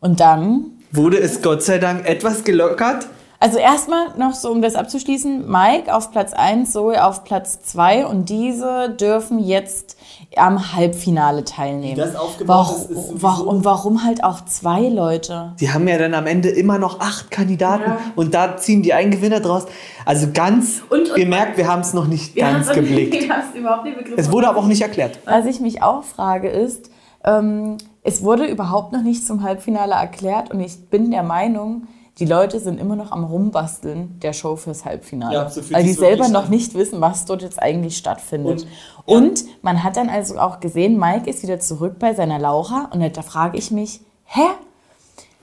Und 0.00 0.20
dann, 0.20 0.70
Wurde 0.94 1.18
es 1.18 1.40
Gott 1.40 1.62
sei 1.62 1.78
Dank 1.78 2.06
etwas 2.06 2.44
gelockert? 2.44 3.06
Also 3.42 3.58
erstmal 3.58 4.16
noch 4.16 4.34
so, 4.34 4.50
um 4.52 4.62
das 4.62 4.76
abzuschließen, 4.76 5.50
Mike 5.50 5.92
auf 5.94 6.12
Platz 6.12 6.32
1, 6.32 6.70
Zoe 6.72 7.04
auf 7.04 7.24
Platz 7.24 7.60
2 7.62 8.06
und 8.06 8.28
diese 8.28 8.90
dürfen 8.90 9.40
jetzt 9.40 9.96
am 10.36 10.74
Halbfinale 10.74 11.44
teilnehmen. 11.44 11.96
Wie 11.96 12.00
das 12.00 12.14
aufgebaut 12.14 12.76
ist, 12.76 12.90
ist 12.90 12.96
warum, 12.96 13.22
warum, 13.22 13.48
und 13.48 13.64
warum 13.64 14.04
halt 14.04 14.22
auch 14.22 14.44
zwei 14.44 14.82
Leute? 14.88 15.52
Die 15.60 15.72
haben 15.72 15.88
ja 15.88 15.98
dann 15.98 16.14
am 16.14 16.26
Ende 16.26 16.50
immer 16.50 16.78
noch 16.78 17.00
acht 17.00 17.30
Kandidaten 17.32 17.82
Ja. 17.90 17.98
und 18.14 18.32
da 18.32 18.56
ziehen 18.56 18.82
die 18.82 18.94
einen 18.94 19.10
Gewinner 19.10 19.40
draus. 19.40 19.66
Also 20.06 20.28
ganz, 20.32 20.82
Und- 20.88 21.10
und- 21.10 21.18
ihr 21.18 21.26
merkt, 21.26 21.56
wir 21.58 21.66
haben 21.68 21.80
es 21.82 21.92
noch 21.94 22.06
nicht 22.06 22.36
ganz 22.36 22.70
geblickt. 22.72 23.14
überhaupt 23.54 23.84
nicht 23.84 23.98
begriffen. 23.98 24.18
Es 24.18 24.30
wurde 24.30 24.48
aber 24.48 24.60
auch 24.60 24.66
nicht 24.66 24.82
erklärt. 24.82 25.18
Was 25.24 25.46
ich 25.46 25.58
mich 25.60 25.82
auch 25.82 26.04
frage 26.04 26.48
ist, 26.48 26.90
ähm, 27.24 27.76
es 28.04 28.22
wurde 28.22 28.46
überhaupt 28.46 28.92
noch 28.92 29.02
nicht 29.02 29.26
zum 29.26 29.42
Halbfinale 29.42 29.94
erklärt 29.94 30.50
und 30.52 30.60
ich 30.60 30.88
bin 30.90 31.10
der 31.10 31.22
Meinung, 31.24 31.88
die 32.18 32.26
Leute 32.26 32.60
sind 32.60 32.78
immer 32.78 32.94
noch 32.96 33.10
am 33.10 33.24
Rumbasteln 33.24 34.18
der 34.20 34.32
Show 34.34 34.56
fürs 34.56 34.84
Halbfinale. 34.84 35.34
Ja, 35.34 35.48
so 35.48 35.60
weil 35.72 35.82
die 35.82 35.92
selber 35.92 36.28
noch 36.28 36.48
nicht 36.48 36.74
wissen, 36.74 37.00
was 37.00 37.24
dort 37.24 37.42
jetzt 37.42 37.60
eigentlich 37.60 37.96
stattfindet. 37.96 38.66
Und- 39.06 39.16
Und, 39.16 39.44
man 39.62 39.82
hat 39.82 39.96
dann 39.96 40.08
also 40.10 40.38
auch 40.38 40.60
gesehen, 40.60 40.98
Mike 40.98 41.28
ist 41.28 41.42
wieder 41.42 41.58
zurück 41.58 41.98
bei 41.98 42.14
seiner 42.14 42.38
Laura 42.38 42.90
und 42.92 43.16
da 43.16 43.22
frage 43.22 43.56
ich 43.58 43.70
mich, 43.70 44.00
hä? 44.24 44.42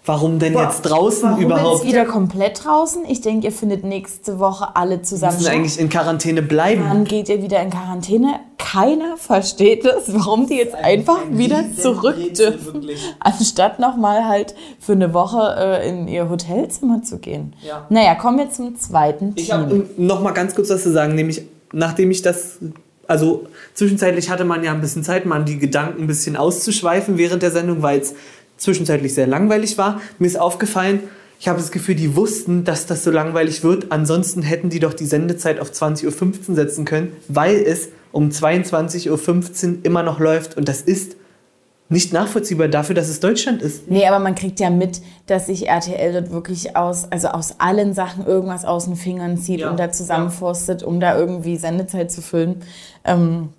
Warum 0.10 0.40
denn 0.40 0.56
jetzt 0.58 0.82
draußen 0.82 1.30
Warum 1.30 1.44
überhaupt? 1.44 1.84
ist 1.84 1.88
wieder 1.88 2.04
komplett 2.06 2.66
draußen? 2.66 3.06
Ich 3.08 3.22
denke, 3.22 3.46
ihr 3.46 3.52
findet 3.52 3.84
nächste 3.84 4.40
Woche 4.40 4.76
alle 4.76 5.04
zusammen 5.04 5.36
müssen 5.36 5.48
eigentlich 5.52 5.80
in 5.80 5.88
Quarantäne 5.88 6.42
bleiben. 6.42 6.82
Dann 6.84 7.06
geht 7.06 7.30
ihr 7.30 7.44
wieder 7.44 7.62
in 7.62 7.70
Quarantäne. 7.70 8.40
Keiner 8.58 9.18
versteht 9.18 9.86
es, 9.86 10.12
warum 10.12 10.48
die 10.48 10.56
jetzt 10.56 10.74
einfach 10.74 11.22
ein 11.28 11.38
wieder 11.38 11.64
zurück 11.80 12.16
dürfen, 12.34 12.90
anstatt 13.20 13.78
nochmal 13.80 14.28
halt 14.28 14.56
für 14.80 14.94
eine 14.94 15.14
Woche 15.14 15.56
äh, 15.60 15.88
in 15.88 16.08
ihr 16.08 16.28
Hotelzimmer 16.28 17.04
zu 17.04 17.20
gehen. 17.20 17.54
Ja. 17.62 17.86
Naja, 17.90 18.16
kommen 18.16 18.40
wir 18.40 18.50
zum 18.50 18.76
zweiten 18.78 19.34
Ich 19.36 19.46
Team. 19.46 19.54
habe 19.56 19.86
noch 19.98 20.24
mal 20.24 20.32
ganz 20.32 20.56
kurz 20.56 20.72
was 20.72 20.82
zu 20.82 20.92
sagen, 20.92 21.14
nämlich 21.14 21.44
nachdem 21.72 22.10
ich 22.10 22.24
das, 22.24 22.58
also 23.08 23.46
zwischenzeitlich 23.76 24.32
hatte 24.32 24.44
man 24.44 24.64
ja 24.64 24.72
ein 24.72 24.82
bisschen 24.82 25.04
Zeit, 25.04 25.28
mal 25.28 25.44
die 25.46 25.60
Gedanken 25.60 26.02
ein 26.04 26.08
bisschen 26.08 26.36
auszuschweifen 26.36 27.20
während 27.20 27.44
der 27.44 27.52
Sendung, 27.52 27.84
weil 27.84 28.00
es 28.00 28.16
zwischenzeitlich 28.60 29.14
sehr 29.16 29.28
langweilig 29.28 29.78
war. 29.78 30.02
Mir 30.20 30.28
ist 30.28 30.40
aufgefallen, 30.40 31.02
ich 31.40 31.48
habe 31.48 31.58
das 31.58 31.72
Gefühl, 31.72 31.96
die 31.96 32.16
wussten, 32.16 32.66
dass 32.66 32.86
das 32.86 33.04
so 33.04 33.12
langweilig 33.12 33.64
wird. 33.64 33.92
Ansonsten 33.92 34.42
hätten 34.42 34.70
die 34.70 34.80
doch 34.80 34.94
die 34.94 35.06
Sendezeit 35.06 35.60
auf 35.60 35.72
20.15 35.72 36.50
Uhr 36.50 36.56
setzen 36.56 36.86
können, 36.86 37.14
weil 37.30 37.56
es 37.56 37.90
um 38.12 38.30
22.15 38.30 39.10
Uhr 39.10 39.78
immer 39.84 40.04
noch 40.04 40.20
läuft. 40.20 40.58
Und 40.58 40.68
das 40.68 40.82
ist 40.82 41.16
nicht 41.88 42.14
nachvollziehbar 42.14 42.68
dafür, 42.68 42.94
dass 42.94 43.08
es 43.08 43.20
Deutschland 43.20 43.62
ist. 43.62 43.90
Nee, 43.90 44.06
aber 44.06 44.20
man 44.20 44.36
kriegt 44.36 44.60
ja 44.60 44.70
mit, 44.70 45.02
dass 45.26 45.48
sich 45.48 45.68
RTL 45.68 46.14
dort 46.14 46.32
wirklich 46.32 46.76
aus, 46.76 47.12
also 47.12 47.30
aus 47.30 47.56
allen 47.60 47.94
Sachen 47.94 48.28
irgendwas 48.28 48.66
aus 48.66 48.86
den 48.86 48.96
Fingern 48.96 49.38
zieht 49.38 49.62
Ja, 49.62 49.72
und 49.72 49.80
da 49.80 49.92
zusammenforstet, 49.92 50.84
um 50.84 51.00
da 51.00 51.18
irgendwie 51.18 51.58
Sendezeit 51.58 52.12
zu 52.12 52.22
füllen. 52.22 52.58
Ähm, 53.06 53.50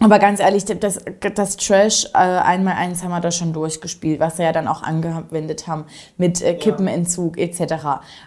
aber 0.00 0.18
ganz 0.18 0.40
ehrlich, 0.40 0.64
das, 0.64 0.98
das 1.34 1.56
Trash 1.56 2.06
äh, 2.14 2.18
einmal 2.18 2.74
eins 2.74 3.02
haben 3.02 3.10
wir 3.10 3.20
da 3.20 3.30
schon 3.30 3.52
durchgespielt, 3.52 4.20
was 4.20 4.36
sie 4.36 4.42
ja 4.44 4.52
dann 4.52 4.68
auch 4.68 4.82
angewendet 4.82 5.66
haben 5.66 5.84
mit 6.16 6.40
äh, 6.42 6.54
Kippenentzug 6.54 7.38
etc. 7.38 7.74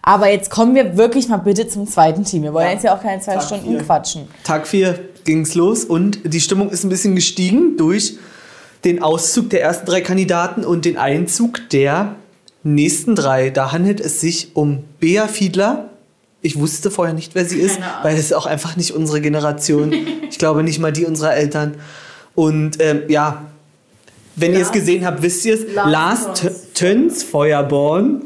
Aber 0.01 0.29
jetzt 0.29 0.49
kommen 0.49 0.75
wir 0.75 0.97
wirklich 0.97 1.27
mal 1.29 1.37
bitte 1.37 1.67
zum 1.67 1.87
zweiten 1.87 2.23
Team. 2.25 2.43
Wir 2.43 2.53
wollen 2.53 2.65
Ja. 2.67 2.73
jetzt 2.73 2.83
ja 2.83 2.95
auch 2.95 3.01
keine 3.01 3.21
zwei 3.21 3.35
Tag 3.35 3.43
Stunden 3.43 3.69
vier. 3.69 3.79
quatschen. 3.83 4.27
Tag 4.43 4.67
4 4.67 4.99
ging 5.23 5.41
es 5.41 5.55
los 5.55 5.85
und 5.85 6.19
die 6.23 6.41
Stimmung 6.41 6.69
ist 6.71 6.83
ein 6.83 6.89
bisschen 6.89 7.15
gestiegen 7.15 7.77
durch 7.77 8.17
den 8.83 9.03
Auszug 9.03 9.49
der 9.51 9.61
ersten 9.61 9.85
drei 9.85 10.01
Kandidaten 10.01 10.65
und 10.65 10.85
den 10.85 10.97
Einzug 10.97 11.69
der 11.69 12.15
nächsten 12.63 13.15
drei. 13.15 13.49
Da 13.51 13.71
handelt 13.71 13.99
es 13.99 14.19
sich 14.19 14.55
um 14.55 14.83
Bea 14.99 15.27
Fiedler. 15.27 15.90
Ich 16.41 16.59
wusste 16.59 16.89
vorher 16.89 17.13
nicht, 17.13 17.35
wer 17.35 17.45
sie 17.45 17.59
ist, 17.59 17.79
weil 18.03 18.15
es 18.15 18.21
ist 18.25 18.33
auch 18.33 18.45
einfach 18.47 18.75
nicht 18.75 18.91
unsere 18.91 19.21
Generation. 19.21 19.93
Ich 20.31 20.37
glaube 20.37 20.63
nicht 20.63 20.79
mal 20.79 20.91
die 20.93 21.05
unserer 21.05 21.35
Eltern. 21.35 21.75
Und 22.35 22.81
ähm, 22.81 23.01
ja, 23.09 23.47
wenn 24.37 24.53
ihr 24.53 24.61
es 24.61 24.71
gesehen 24.71 25.05
habt, 25.05 25.21
wisst 25.21 25.45
ihr 25.45 25.55
es. 25.55 25.61
Lars 25.75 25.91
Lars 25.91 26.23
Töns. 26.39 26.41
Tö- 26.41 26.73
Töns, 26.73 27.23
Feuerborn 27.23 28.21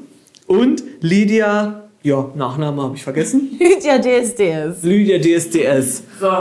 und 0.46 0.84
Lydia, 1.02 1.82
ja, 2.04 2.30
Nachname 2.36 2.84
habe 2.84 2.96
ich 2.96 3.04
vergessen. 3.04 3.50
Lydia 3.60 3.98
DSDS. 3.98 4.84
Lydia 4.84 5.18
DSDS. 5.18 6.04
So. 6.20 6.32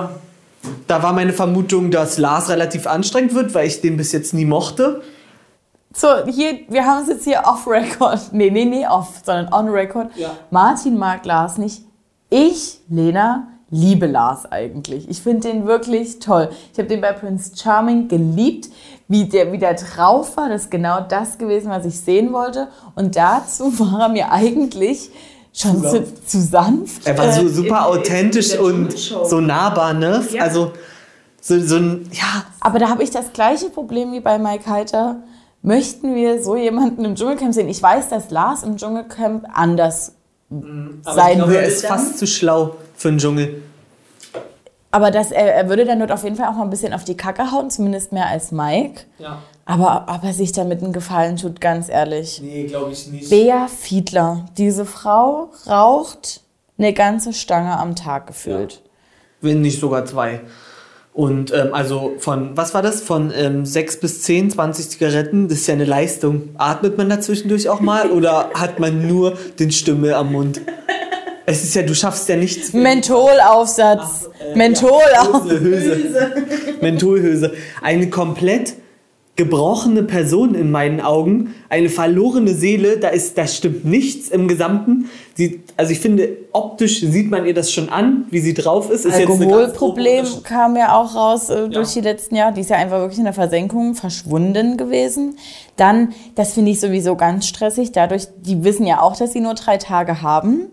Da 0.86 1.02
war 1.02 1.14
meine 1.14 1.32
Vermutung, 1.32 1.90
dass 1.90 2.18
Lars 2.18 2.50
relativ 2.50 2.86
anstrengend 2.86 3.34
wird, 3.34 3.54
weil 3.54 3.66
ich 3.66 3.80
den 3.80 3.96
bis 3.96 4.12
jetzt 4.12 4.34
nie 4.34 4.44
mochte. 4.44 5.00
So, 5.96 6.08
hier, 6.26 6.58
wir 6.68 6.84
haben 6.84 7.02
es 7.02 7.08
jetzt 7.08 7.24
hier 7.24 7.42
off-record. 7.46 8.20
Nee, 8.32 8.50
nee, 8.50 8.64
nee, 8.64 8.86
off, 8.86 9.20
sondern 9.24 9.52
on-record. 9.54 10.10
Ja. 10.16 10.30
Martin 10.50 10.98
mag 10.98 11.24
Lars 11.24 11.56
nicht. 11.56 11.82
Ich, 12.30 12.80
Lena, 12.88 13.46
liebe 13.70 14.06
Lars 14.06 14.44
eigentlich. 14.50 15.08
Ich 15.08 15.22
finde 15.22 15.48
den 15.48 15.66
wirklich 15.66 16.18
toll. 16.18 16.48
Ich 16.72 16.78
habe 16.78 16.88
den 16.88 17.00
bei 17.00 17.12
Prince 17.12 17.52
Charming 17.56 18.08
geliebt, 18.08 18.68
wie 19.06 19.26
der, 19.26 19.52
wie 19.52 19.58
der 19.58 19.74
drauf 19.74 20.36
war. 20.36 20.48
Das 20.48 20.62
ist 20.62 20.70
genau 20.72 21.00
das 21.00 21.38
gewesen, 21.38 21.70
was 21.70 21.84
ich 21.86 22.00
sehen 22.00 22.32
wollte. 22.32 22.68
Und 22.96 23.14
dazu 23.14 23.78
war 23.78 24.02
er 24.02 24.08
mir 24.08 24.32
eigentlich 24.32 25.10
schon 25.52 25.80
Zu 25.80 26.04
zu, 26.26 26.40
sanft. 26.40 27.06
Er 27.06 27.16
war 27.16 27.30
so 27.32 27.42
Äh, 27.42 27.48
super 27.48 27.66
in- 27.68 27.94
in 27.94 28.00
authentisch 28.00 28.48
der 28.50 28.62
und 28.64 28.88
Dschungelshow. 28.88 29.24
so 29.26 29.40
nahbar, 29.40 29.94
ne? 29.94 30.26
Ja. 30.32 30.42
Also 30.42 30.72
so, 31.40 31.60
so 31.60 31.76
ein, 31.76 32.08
ja, 32.12 32.44
Aber 32.58 32.80
da 32.80 32.88
habe 32.88 33.04
ich 33.04 33.10
das 33.12 33.32
gleiche 33.32 33.68
Problem 33.70 34.10
wie 34.12 34.18
bei 34.20 34.38
Mike 34.40 34.68
Heiter. 34.68 35.16
Möchten 35.64 36.14
wir 36.14 36.42
so 36.42 36.56
jemanden 36.56 37.06
im 37.06 37.14
Dschungelcamp 37.14 37.54
sehen? 37.54 37.70
Ich 37.70 37.82
weiß, 37.82 38.10
dass 38.10 38.30
Lars 38.30 38.64
im 38.64 38.76
Dschungelcamp 38.76 39.46
anders 39.50 40.12
sein 40.50 41.40
er 41.40 41.48
wird. 41.48 41.66
ist 41.66 41.86
fast 41.86 42.18
zu 42.18 42.26
schlau 42.26 42.76
für 42.94 43.08
einen 43.08 43.16
Dschungel. 43.16 43.62
Aber 44.90 45.10
dass 45.10 45.30
er, 45.30 45.54
er 45.54 45.70
würde 45.70 45.86
dann 45.86 46.00
dort 46.00 46.12
auf 46.12 46.22
jeden 46.22 46.36
Fall 46.36 46.48
auch 46.48 46.54
mal 46.54 46.64
ein 46.64 46.70
bisschen 46.70 46.92
auf 46.92 47.04
die 47.04 47.16
Kacke 47.16 47.50
hauen, 47.50 47.70
zumindest 47.70 48.12
mehr 48.12 48.26
als 48.26 48.52
Mike. 48.52 49.04
Ja. 49.18 49.38
Aber 49.64 50.04
ob 50.14 50.22
er 50.22 50.34
sich 50.34 50.52
damit 50.52 50.82
einen 50.82 50.92
Gefallen 50.92 51.38
tut, 51.38 51.62
ganz 51.62 51.88
ehrlich. 51.88 52.42
Nee, 52.42 52.66
glaube 52.66 52.92
ich 52.92 53.06
nicht. 53.06 53.30
Bea 53.30 53.66
Fiedler, 53.66 54.44
diese 54.58 54.84
Frau 54.84 55.48
raucht 55.66 56.42
eine 56.76 56.92
ganze 56.92 57.32
Stange 57.32 57.78
am 57.78 57.96
Tag 57.96 58.26
gefühlt. 58.26 58.82
Wenn 59.40 59.62
nicht 59.62 59.80
sogar 59.80 60.04
zwei. 60.04 60.42
Und 61.14 61.54
ähm, 61.54 61.68
also 61.72 62.14
von, 62.18 62.56
was 62.56 62.74
war 62.74 62.82
das? 62.82 63.00
Von 63.00 63.32
ähm, 63.34 63.64
6 63.64 64.00
bis 64.00 64.22
10, 64.22 64.50
20 64.50 64.90
Zigaretten, 64.90 65.46
das 65.46 65.58
ist 65.58 65.68
ja 65.68 65.74
eine 65.74 65.84
Leistung. 65.84 66.50
Atmet 66.58 66.98
man 66.98 67.08
da 67.08 67.20
zwischendurch 67.20 67.68
auch 67.68 67.80
mal 67.80 68.10
oder 68.10 68.50
hat 68.54 68.80
man 68.80 69.06
nur 69.06 69.38
den 69.60 69.70
Stimme 69.70 70.16
am 70.16 70.32
Mund? 70.32 70.60
Es 71.46 71.62
ist 71.62 71.76
ja, 71.76 71.82
du 71.82 71.94
schaffst 71.94 72.28
ja 72.28 72.36
nichts. 72.36 72.72
Mentholaufsatz. 72.72 74.28
Mentholaufsatz. 74.56 75.60
Hülse, 75.60 75.96
Hülse. 75.96 76.32
Mentholhülse. 76.80 77.52
Eine 77.80 78.10
komplett 78.10 78.74
gebrochene 79.36 80.04
Person 80.04 80.54
in 80.54 80.70
meinen 80.70 81.00
Augen, 81.00 81.54
eine 81.68 81.88
verlorene 81.88 82.54
Seele, 82.54 82.98
da 82.98 83.08
ist, 83.08 83.36
da 83.36 83.48
stimmt 83.48 83.84
nichts 83.84 84.28
im 84.28 84.46
Gesamten. 84.46 85.10
Sie, 85.34 85.62
also 85.76 85.90
ich 85.90 85.98
finde, 85.98 86.28
optisch 86.52 87.00
sieht 87.00 87.30
man 87.30 87.44
ihr 87.44 87.54
das 87.54 87.72
schon 87.72 87.88
an, 87.88 88.26
wie 88.30 88.38
sie 88.38 88.54
drauf 88.54 88.90
ist. 88.90 89.04
ist 89.04 89.14
Alkoholproblem 89.14 90.24
kam 90.44 90.76
ja 90.76 90.94
auch 90.96 91.16
raus 91.16 91.50
äh, 91.50 91.68
durch 91.68 91.96
Ja. 91.96 92.02
die 92.02 92.08
letzten 92.08 92.36
Jahre. 92.36 92.54
Die 92.54 92.60
ist 92.60 92.70
ja 92.70 92.76
einfach 92.76 92.98
wirklich 92.98 93.18
in 93.18 93.24
der 93.24 93.32
Versenkung 93.32 93.96
verschwunden 93.96 94.76
gewesen. 94.76 95.36
Dann, 95.76 96.12
das 96.36 96.52
finde 96.52 96.70
ich 96.70 96.78
sowieso 96.78 97.16
ganz 97.16 97.48
stressig, 97.48 97.90
dadurch, 97.90 98.28
die 98.40 98.62
wissen 98.62 98.86
ja 98.86 99.00
auch, 99.00 99.16
dass 99.16 99.32
sie 99.32 99.40
nur 99.40 99.54
drei 99.54 99.78
Tage 99.78 100.22
haben. 100.22 100.68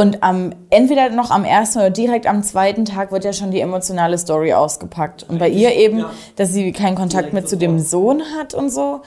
Und 0.00 0.22
am, 0.22 0.54
entweder 0.70 1.10
noch 1.10 1.30
am 1.30 1.44
ersten 1.44 1.80
oder 1.80 1.90
direkt 1.90 2.26
am 2.26 2.42
zweiten 2.42 2.86
Tag 2.86 3.12
wird 3.12 3.22
ja 3.22 3.34
schon 3.34 3.50
die 3.50 3.60
emotionale 3.60 4.16
Story 4.16 4.54
ausgepackt. 4.54 5.26
Und 5.28 5.38
bei 5.38 5.50
ihr 5.50 5.74
eben, 5.74 5.98
ja. 5.98 6.10
dass 6.36 6.54
sie 6.54 6.72
keinen 6.72 6.94
Kontakt 6.94 7.24
Direkt 7.24 7.34
mehr 7.34 7.44
zu 7.44 7.58
dem. 7.58 7.78
Sohn 7.78 8.22
hat 8.38 8.54
und 8.54 8.70
so. 8.70 9.02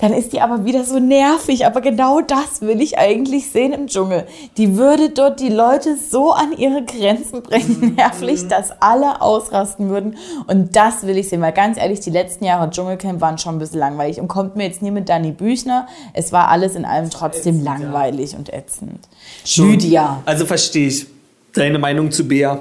Dann 0.00 0.12
ist 0.12 0.32
die 0.32 0.40
aber 0.40 0.64
wieder 0.64 0.84
so 0.84 0.98
nervig. 0.98 1.66
Aber 1.66 1.80
genau 1.80 2.20
das 2.20 2.62
will 2.62 2.80
ich 2.80 2.98
eigentlich 2.98 3.50
sehen 3.50 3.72
im 3.72 3.86
Dschungel. 3.86 4.26
Die 4.56 4.76
würde 4.76 5.10
dort 5.10 5.40
die 5.40 5.48
Leute 5.48 5.96
so 5.96 6.32
an 6.32 6.52
ihre 6.56 6.84
Grenzen 6.84 7.42
bringen, 7.42 7.94
nervlich, 7.96 8.48
dass 8.48 8.72
alle 8.80 9.20
ausrasten 9.20 9.90
würden. 9.90 10.16
Und 10.46 10.76
das 10.76 11.06
will 11.06 11.16
ich 11.16 11.28
sehen. 11.28 11.40
Weil 11.40 11.52
ganz 11.52 11.78
ehrlich, 11.78 12.00
die 12.00 12.10
letzten 12.10 12.44
Jahre 12.44 12.70
Dschungelcamp 12.70 13.20
waren 13.20 13.38
schon 13.38 13.56
ein 13.56 13.58
bisschen 13.58 13.80
langweilig. 13.80 14.20
Und 14.20 14.28
kommt 14.28 14.56
mir 14.56 14.64
jetzt 14.64 14.82
nie 14.82 14.90
mit 14.90 15.08
Dani 15.08 15.32
Büchner. 15.32 15.86
Es 16.14 16.32
war 16.32 16.48
alles 16.48 16.74
in 16.74 16.84
allem 16.84 17.10
trotzdem 17.10 17.56
ätzend, 17.56 17.66
ja. 17.66 17.72
langweilig 17.72 18.36
und 18.36 18.52
ätzend. 18.52 19.08
Schon. 19.44 19.72
Lydia. 19.72 20.22
Also 20.24 20.46
verstehe 20.46 20.88
ich 20.88 21.06
deine 21.52 21.78
Meinung 21.78 22.10
zu 22.10 22.26
Bea. 22.26 22.60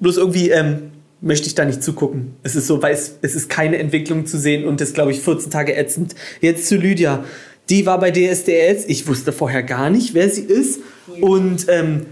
Bloß 0.00 0.16
irgendwie 0.16 0.50
ähm, 0.50 0.92
möchte 1.20 1.46
ich 1.46 1.54
da 1.54 1.64
nicht 1.64 1.82
zugucken. 1.82 2.34
Es 2.42 2.54
ist 2.56 2.66
so, 2.66 2.80
weil 2.82 2.94
es, 2.94 3.18
es 3.22 3.34
ist 3.34 3.48
keine 3.48 3.78
Entwicklung 3.78 4.26
zu 4.26 4.38
sehen 4.38 4.66
und 4.66 4.80
ist, 4.80 4.94
glaube 4.94 5.10
ich, 5.10 5.20
14 5.20 5.50
Tage 5.50 5.76
ätzend. 5.76 6.14
Jetzt 6.40 6.66
zu 6.66 6.76
Lydia. 6.76 7.24
Die 7.68 7.86
war 7.86 7.98
bei 7.98 8.10
DSDS. 8.10 8.84
Ich 8.86 9.06
wusste 9.06 9.32
vorher 9.32 9.62
gar 9.62 9.90
nicht, 9.90 10.14
wer 10.14 10.28
sie 10.30 10.42
ist. 10.42 10.80
Und 11.20 11.66
ähm, 11.68 12.06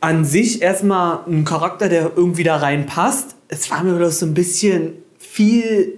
an 0.00 0.24
sich 0.24 0.62
erstmal 0.62 1.20
ein 1.26 1.44
Charakter, 1.44 1.88
der 1.88 2.12
irgendwie 2.16 2.44
da 2.44 2.56
reinpasst. 2.56 3.36
Es 3.48 3.70
war 3.70 3.82
mir 3.82 3.94
bloß 3.94 4.18
so 4.20 4.26
ein 4.26 4.34
bisschen 4.34 4.94
viel 5.18 5.94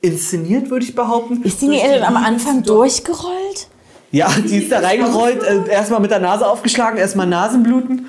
inszeniert, 0.00 0.70
würde 0.70 0.84
ich 0.84 0.94
behaupten. 0.94 1.42
Ist 1.42 1.60
die 1.60 1.68
nicht 1.68 1.84
Durch 1.84 2.02
am 2.02 2.16
Anfang 2.16 2.62
durchgerollt? 2.62 3.68
ja, 4.12 4.28
die 4.44 4.58
ist 4.58 4.72
da 4.72 4.78
reingerollt, 4.80 5.42
äh, 5.42 5.70
erstmal 5.70 6.00
mit 6.00 6.10
der 6.10 6.20
Nase 6.20 6.46
aufgeschlagen, 6.46 6.98
erstmal 6.98 7.26
Nasenbluten. 7.26 8.06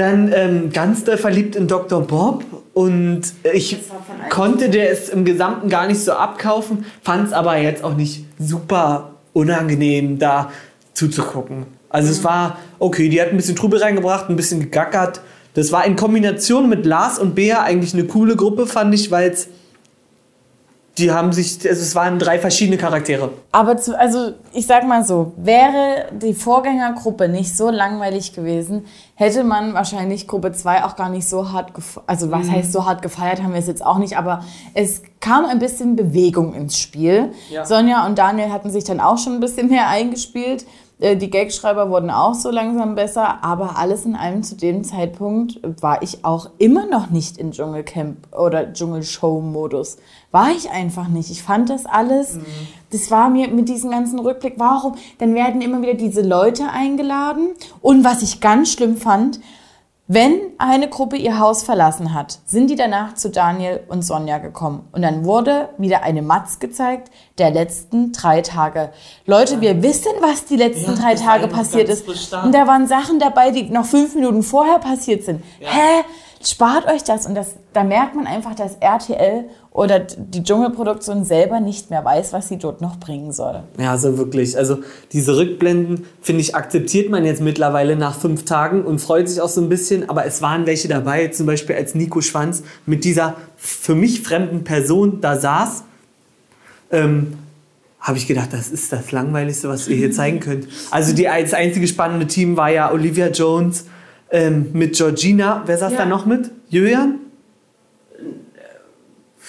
Dann 0.00 0.32
ähm, 0.34 0.72
ganz 0.72 1.04
doll 1.04 1.18
verliebt 1.18 1.56
in 1.56 1.68
Dr. 1.68 2.00
Bob. 2.00 2.42
Und 2.72 3.20
ich 3.52 3.76
konnte 4.30 4.70
der 4.70 4.90
es 4.90 5.10
im 5.10 5.26
Gesamten 5.26 5.68
gar 5.68 5.86
nicht 5.86 6.02
so 6.02 6.12
abkaufen, 6.12 6.86
fand 7.02 7.26
es 7.26 7.32
aber 7.34 7.58
jetzt 7.58 7.84
auch 7.84 7.94
nicht 7.94 8.24
super 8.38 9.10
unangenehm, 9.34 10.18
da 10.18 10.52
zuzugucken. 10.94 11.66
Also 11.90 12.10
es 12.10 12.24
war 12.24 12.56
okay, 12.78 13.10
die 13.10 13.20
hat 13.20 13.28
ein 13.28 13.36
bisschen 13.36 13.56
Trubel 13.56 13.82
reingebracht, 13.82 14.30
ein 14.30 14.36
bisschen 14.36 14.60
gegackert. 14.60 15.20
Das 15.52 15.70
war 15.70 15.84
in 15.84 15.96
Kombination 15.96 16.70
mit 16.70 16.86
Lars 16.86 17.18
und 17.18 17.34
Bea 17.34 17.62
eigentlich 17.62 17.92
eine 17.92 18.04
coole 18.04 18.36
Gruppe, 18.36 18.66
fand 18.66 18.94
ich, 18.94 19.10
weil 19.10 19.28
es 19.28 19.48
die 20.98 21.12
haben 21.12 21.32
sich, 21.32 21.56
also 21.68 21.80
es 21.80 21.94
waren 21.94 22.18
drei 22.18 22.38
verschiedene 22.38 22.76
Charaktere. 22.76 23.32
Aber 23.52 23.76
zu, 23.78 23.98
also 23.98 24.32
ich 24.52 24.66
sag 24.66 24.86
mal 24.86 25.04
so, 25.04 25.32
wäre 25.36 26.06
die 26.12 26.34
Vorgängergruppe 26.34 27.28
nicht 27.28 27.56
so 27.56 27.70
langweilig 27.70 28.32
gewesen, 28.32 28.84
hätte 29.14 29.44
man 29.44 29.72
wahrscheinlich 29.72 30.26
Gruppe 30.26 30.52
2 30.52 30.84
auch 30.84 30.96
gar 30.96 31.08
nicht 31.08 31.28
so 31.28 31.52
hart 31.52 31.74
gefeiert. 31.74 32.04
Also 32.08 32.30
was 32.30 32.50
heißt 32.50 32.72
so 32.72 32.84
hart 32.86 33.02
gefeiert, 33.02 33.42
haben 33.42 33.52
wir 33.52 33.60
es 33.60 33.66
jetzt 33.66 33.84
auch 33.84 33.98
nicht, 33.98 34.16
aber 34.16 34.44
es 34.74 35.02
kam 35.20 35.44
ein 35.44 35.58
bisschen 35.58 35.96
Bewegung 35.96 36.54
ins 36.54 36.78
Spiel. 36.78 37.32
Ja. 37.50 37.64
Sonja 37.64 38.06
und 38.06 38.18
Daniel 38.18 38.50
hatten 38.50 38.70
sich 38.70 38.84
dann 38.84 39.00
auch 39.00 39.18
schon 39.18 39.34
ein 39.34 39.40
bisschen 39.40 39.68
mehr 39.68 39.88
eingespielt. 39.88 40.66
Äh, 41.00 41.16
Die 41.16 41.30
Gagschreiber 41.30 41.90
wurden 41.90 42.10
auch 42.10 42.34
so 42.34 42.50
langsam 42.50 42.94
besser, 42.94 43.42
aber 43.42 43.76
alles 43.78 44.04
in 44.04 44.14
allem 44.14 44.42
zu 44.42 44.54
dem 44.56 44.84
Zeitpunkt 44.84 45.60
war 45.80 46.02
ich 46.02 46.24
auch 46.24 46.50
immer 46.58 46.86
noch 46.86 47.10
nicht 47.10 47.38
in 47.38 47.50
Dschungelcamp 47.52 48.16
oder 48.36 48.72
Dschungelshow-Modus. 48.72 49.96
War 50.30 50.50
ich 50.50 50.70
einfach 50.70 51.08
nicht. 51.08 51.30
Ich 51.30 51.42
fand 51.42 51.70
das 51.70 51.86
alles, 51.86 52.38
das 52.92 53.10
war 53.10 53.30
mir 53.30 53.48
mit 53.48 53.68
diesem 53.68 53.90
ganzen 53.90 54.18
Rückblick, 54.20 54.54
warum? 54.58 54.94
Dann 55.18 55.34
werden 55.34 55.60
immer 55.60 55.82
wieder 55.82 55.94
diese 55.94 56.22
Leute 56.22 56.68
eingeladen 56.70 57.48
und 57.80 58.04
was 58.04 58.22
ich 58.22 58.40
ganz 58.40 58.72
schlimm 58.72 58.96
fand, 58.96 59.40
Wenn 60.12 60.40
eine 60.58 60.88
Gruppe 60.88 61.16
ihr 61.16 61.38
Haus 61.38 61.62
verlassen 61.62 62.12
hat, 62.14 62.40
sind 62.44 62.68
die 62.68 62.74
danach 62.74 63.14
zu 63.14 63.30
Daniel 63.30 63.78
und 63.86 64.02
Sonja 64.02 64.38
gekommen. 64.38 64.88
Und 64.90 65.02
dann 65.02 65.24
wurde 65.24 65.68
wieder 65.78 66.02
eine 66.02 66.20
Matz 66.20 66.58
gezeigt 66.58 67.12
der 67.38 67.52
letzten 67.52 68.10
drei 68.10 68.40
Tage. 68.40 68.90
Leute, 69.24 69.60
wir 69.60 69.84
wissen, 69.84 70.10
was 70.20 70.46
die 70.46 70.56
letzten 70.56 70.96
Ja, 70.96 71.00
drei 71.00 71.14
Tage 71.14 71.46
passiert 71.46 71.88
ist. 71.88 72.08
Und 72.08 72.52
da 72.52 72.66
waren 72.66 72.88
Sachen 72.88 73.20
dabei, 73.20 73.52
die 73.52 73.70
noch 73.70 73.86
fünf 73.86 74.16
Minuten 74.16 74.42
vorher 74.42 74.80
passiert 74.80 75.22
sind. 75.22 75.44
Ja. 75.60 75.68
Hä? 75.68 76.04
Spart 76.42 76.86
euch 76.86 77.04
das. 77.04 77.26
Und 77.26 77.34
das, 77.34 77.56
da 77.74 77.84
merkt 77.84 78.14
man 78.14 78.26
einfach, 78.26 78.54
dass 78.54 78.76
RTL 78.80 79.44
oder 79.72 80.00
die 80.00 80.42
Dschungelproduktion 80.42 81.24
selber 81.24 81.60
nicht 81.60 81.90
mehr 81.90 82.02
weiß, 82.02 82.32
was 82.32 82.48
sie 82.48 82.56
dort 82.56 82.80
noch 82.80 82.98
bringen 82.98 83.30
soll. 83.30 83.62
Ja, 83.78 83.90
also 83.90 84.16
wirklich. 84.16 84.56
Also 84.56 84.78
diese 85.12 85.36
Rückblenden, 85.36 86.06
finde 86.22 86.40
ich, 86.40 86.54
akzeptiert 86.54 87.10
man 87.10 87.26
jetzt 87.26 87.42
mittlerweile 87.42 87.94
nach 87.94 88.18
fünf 88.18 88.46
Tagen 88.46 88.84
und 88.86 89.00
freut 89.00 89.28
sich 89.28 89.42
auch 89.42 89.50
so 89.50 89.60
ein 89.60 89.68
bisschen. 89.68 90.08
Aber 90.08 90.24
es 90.24 90.40
waren 90.40 90.64
welche 90.64 90.88
dabei, 90.88 91.28
zum 91.28 91.44
Beispiel 91.44 91.76
als 91.76 91.94
Nico 91.94 92.22
Schwanz 92.22 92.62
mit 92.86 93.04
dieser 93.04 93.36
für 93.56 93.94
mich 93.94 94.22
fremden 94.22 94.64
Person 94.64 95.20
da 95.20 95.36
saß. 95.36 95.84
Ähm, 96.90 97.34
habe 98.00 98.16
ich 98.16 98.26
gedacht, 98.26 98.48
das 98.52 98.70
ist 98.70 98.90
das 98.94 99.12
Langweiligste, 99.12 99.68
was 99.68 99.86
ihr 99.86 99.96
hier 99.96 100.10
zeigen 100.10 100.40
könnt. 100.40 100.68
Also 100.90 101.14
die, 101.14 101.24
das 101.24 101.52
einzige 101.52 101.86
spannende 101.86 102.26
Team 102.26 102.56
war 102.56 102.70
ja 102.70 102.90
Olivia 102.90 103.28
Jones 103.28 103.84
ähm, 104.30 104.66
mit 104.72 104.96
Georgina. 104.96 105.62
Wer 105.66 105.78
saß 105.78 105.92
Ja. 105.92 105.98
da 105.98 106.06
noch 106.06 106.26
mit? 106.26 106.50
Julian? 106.68 107.16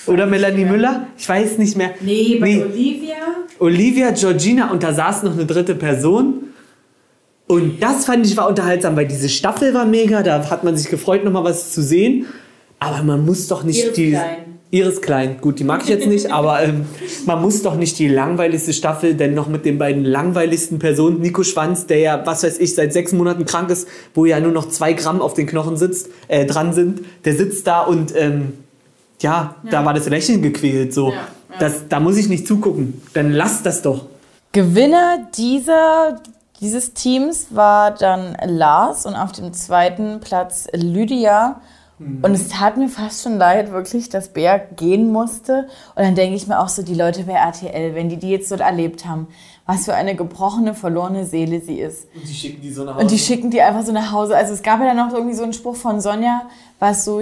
Oder 0.08 0.26
Melanie 0.26 0.66
Müller? 0.66 1.08
Ich 1.18 1.30
weiß 1.30 1.58
nicht 1.60 1.78
mehr. 1.78 1.92
Olivia. 2.02 3.16
Olivia, 3.60 4.12
Georgina 4.12 4.72
und 4.72 4.82
da 4.82 4.94
saß 4.94 5.24
noch 5.24 5.34
eine 5.34 5.46
dritte 5.46 5.76
Person. 5.76 6.46
Und 7.48 7.84
das 7.84 8.06
fand 8.06 8.26
ich 8.26 8.36
war 8.38 8.48
unterhaltsam, 8.48 8.96
weil 8.96 9.08
diese 9.08 9.30
Staffel 9.30 9.74
war 9.74 9.86
mega, 9.86 10.24
da 10.24 10.50
hat 10.50 10.64
man 10.64 10.76
sich 10.78 10.90
gefreut, 10.90 11.24
nochmal 11.24 11.44
was 11.44 11.72
zu 11.74 11.84
sehen. 11.84 12.26
Aber 12.80 13.04
man 13.04 13.26
muss 13.26 13.48
doch 13.48 13.64
nicht 13.64 13.96
die. 13.98 14.12
Klein. 14.12 14.51
Iris 14.72 15.02
Klein, 15.02 15.38
gut, 15.42 15.60
die 15.60 15.66
mag 15.66 15.84
ich 15.84 15.90
jetzt 15.90 16.08
nicht, 16.08 16.32
aber 16.32 16.64
ähm, 16.64 16.86
man 17.26 17.42
muss 17.42 17.62
doch 17.62 17.76
nicht 17.76 18.00
die 18.00 18.08
langweiligste 18.08 18.72
Staffel, 18.72 19.16
denn 19.16 19.34
noch 19.34 19.48
mit 19.48 19.66
den 19.66 19.78
beiden 19.78 20.06
langweiligsten 20.06 20.80
Personen, 20.80 21.20
Nico 21.20 21.44
Schwanz, 21.44 21.88
der 21.88 22.00
ja, 22.00 22.26
was 22.26 22.44
weiß 22.44 22.58
ich, 22.60 22.74
seit 22.74 22.94
sechs 22.94 23.12
Monaten 23.12 23.46
krank 23.46 23.70
ist, 23.70 23.88
wo 24.14 24.26
ja 24.26 24.40
nur 24.40 24.54
noch 24.54 24.70
zwei 24.70 24.94
Gramm 24.94 25.22
auf 25.22 25.34
den 25.34 25.46
Knochen 25.46 25.76
sitzt, 25.76 26.10
äh, 26.30 26.46
dran 26.46 26.72
sind, 26.74 27.02
der 27.26 27.36
sitzt 27.36 27.68
da 27.68 27.82
und 27.82 28.14
ähm, 28.16 28.54
ja, 29.20 29.56
da 29.70 29.86
war 29.86 29.94
das 29.94 30.08
Lächeln 30.10 30.42
gequält. 30.42 30.94
So. 30.94 31.10
Ja, 31.10 31.16
ja. 31.16 31.28
Das, 31.60 31.88
da 31.90 32.00
muss 32.00 32.18
ich 32.18 32.30
nicht 32.30 32.48
zugucken. 32.48 33.02
Dann 33.14 33.32
lasst 33.32 33.66
das 33.66 33.82
doch. 33.82 34.06
Gewinner 34.54 35.28
dieser, 35.38 36.22
dieses 36.60 36.94
Teams 36.94 37.48
war 37.52 37.92
dann 37.92 38.36
Lars 38.46 39.06
und 39.06 39.16
auf 39.16 39.32
dem 39.32 39.54
zweiten 39.54 40.20
Platz 40.22 40.68
Lydia. 40.74 41.62
Und 42.22 42.34
es 42.34 42.48
tat 42.50 42.78
mir 42.78 42.90
fast 42.90 43.24
schon 43.24 43.38
leid, 43.38 43.72
wirklich, 43.72 44.10
dass 44.10 44.30
Bea 44.30 44.58
gehen 44.58 45.12
musste. 45.12 45.68
Und 45.96 46.04
dann 46.04 46.16
denke 46.16 46.36
ich 46.36 46.48
mir 46.48 46.60
auch 46.60 46.70
so, 46.70 46.82
die 46.82 46.96
Leute 46.96 47.24
bei 47.24 47.34
RTL, 47.34 47.96
wenn 47.96 48.10
die 48.10 48.18
die 48.18 48.30
jetzt 48.30 48.52
dort 48.52 48.62
erlebt 48.62 49.06
haben, 49.06 49.28
was 49.66 49.86
für 49.86 49.94
eine 49.94 50.16
gebrochene, 50.16 50.74
verlorene 50.74 51.26
Seele 51.26 51.62
sie 51.62 51.80
ist. 51.80 52.08
Und 52.16 52.28
die 52.28 52.34
schicken 52.34 52.62
die 52.62 52.72
so 52.72 52.84
nach 52.84 52.98
Und 52.98 53.12
die 53.12 53.20
schicken 53.20 53.52
die 53.52 53.62
einfach 53.62 53.84
so 53.84 53.92
nach 53.92 54.12
Hause. 54.12 54.36
Also 54.36 54.54
es 54.54 54.64
gab 54.64 54.80
ja 54.80 54.94
dann 54.94 54.98
noch 54.98 55.14
irgendwie 55.14 55.36
so 55.36 55.44
einen 55.44 55.54
Spruch 55.54 55.76
von 55.76 56.02
Sonja, 56.02 56.50
was 56.80 57.06
so, 57.06 57.22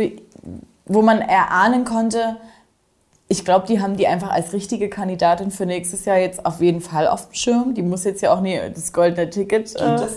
wo 0.86 1.02
man 1.02 1.20
erahnen 1.20 1.84
konnte, 1.84 2.38
ich 3.32 3.46
glaube, 3.46 3.68
die 3.68 3.80
haben 3.80 3.96
die 3.96 4.08
einfach 4.08 4.32
als 4.32 4.54
richtige 4.54 4.90
Kandidatin 4.90 5.52
für 5.52 5.68
nächstes 5.68 6.06
Jahr 6.06 6.18
jetzt 6.18 6.46
auf 6.46 6.62
jeden 6.62 6.82
Fall 6.82 7.08
auf 7.08 7.28
dem 7.28 7.34
Schirm. 7.36 7.74
Die 7.76 7.84
muss 7.84 8.04
jetzt 8.04 8.22
ja 8.24 8.34
auch 8.34 8.42
nie 8.42 8.60
das 8.74 8.92
goldene 8.92 9.30
Ticket. 9.30 9.76
Äh, 9.76 9.80
denn? 9.98 10.08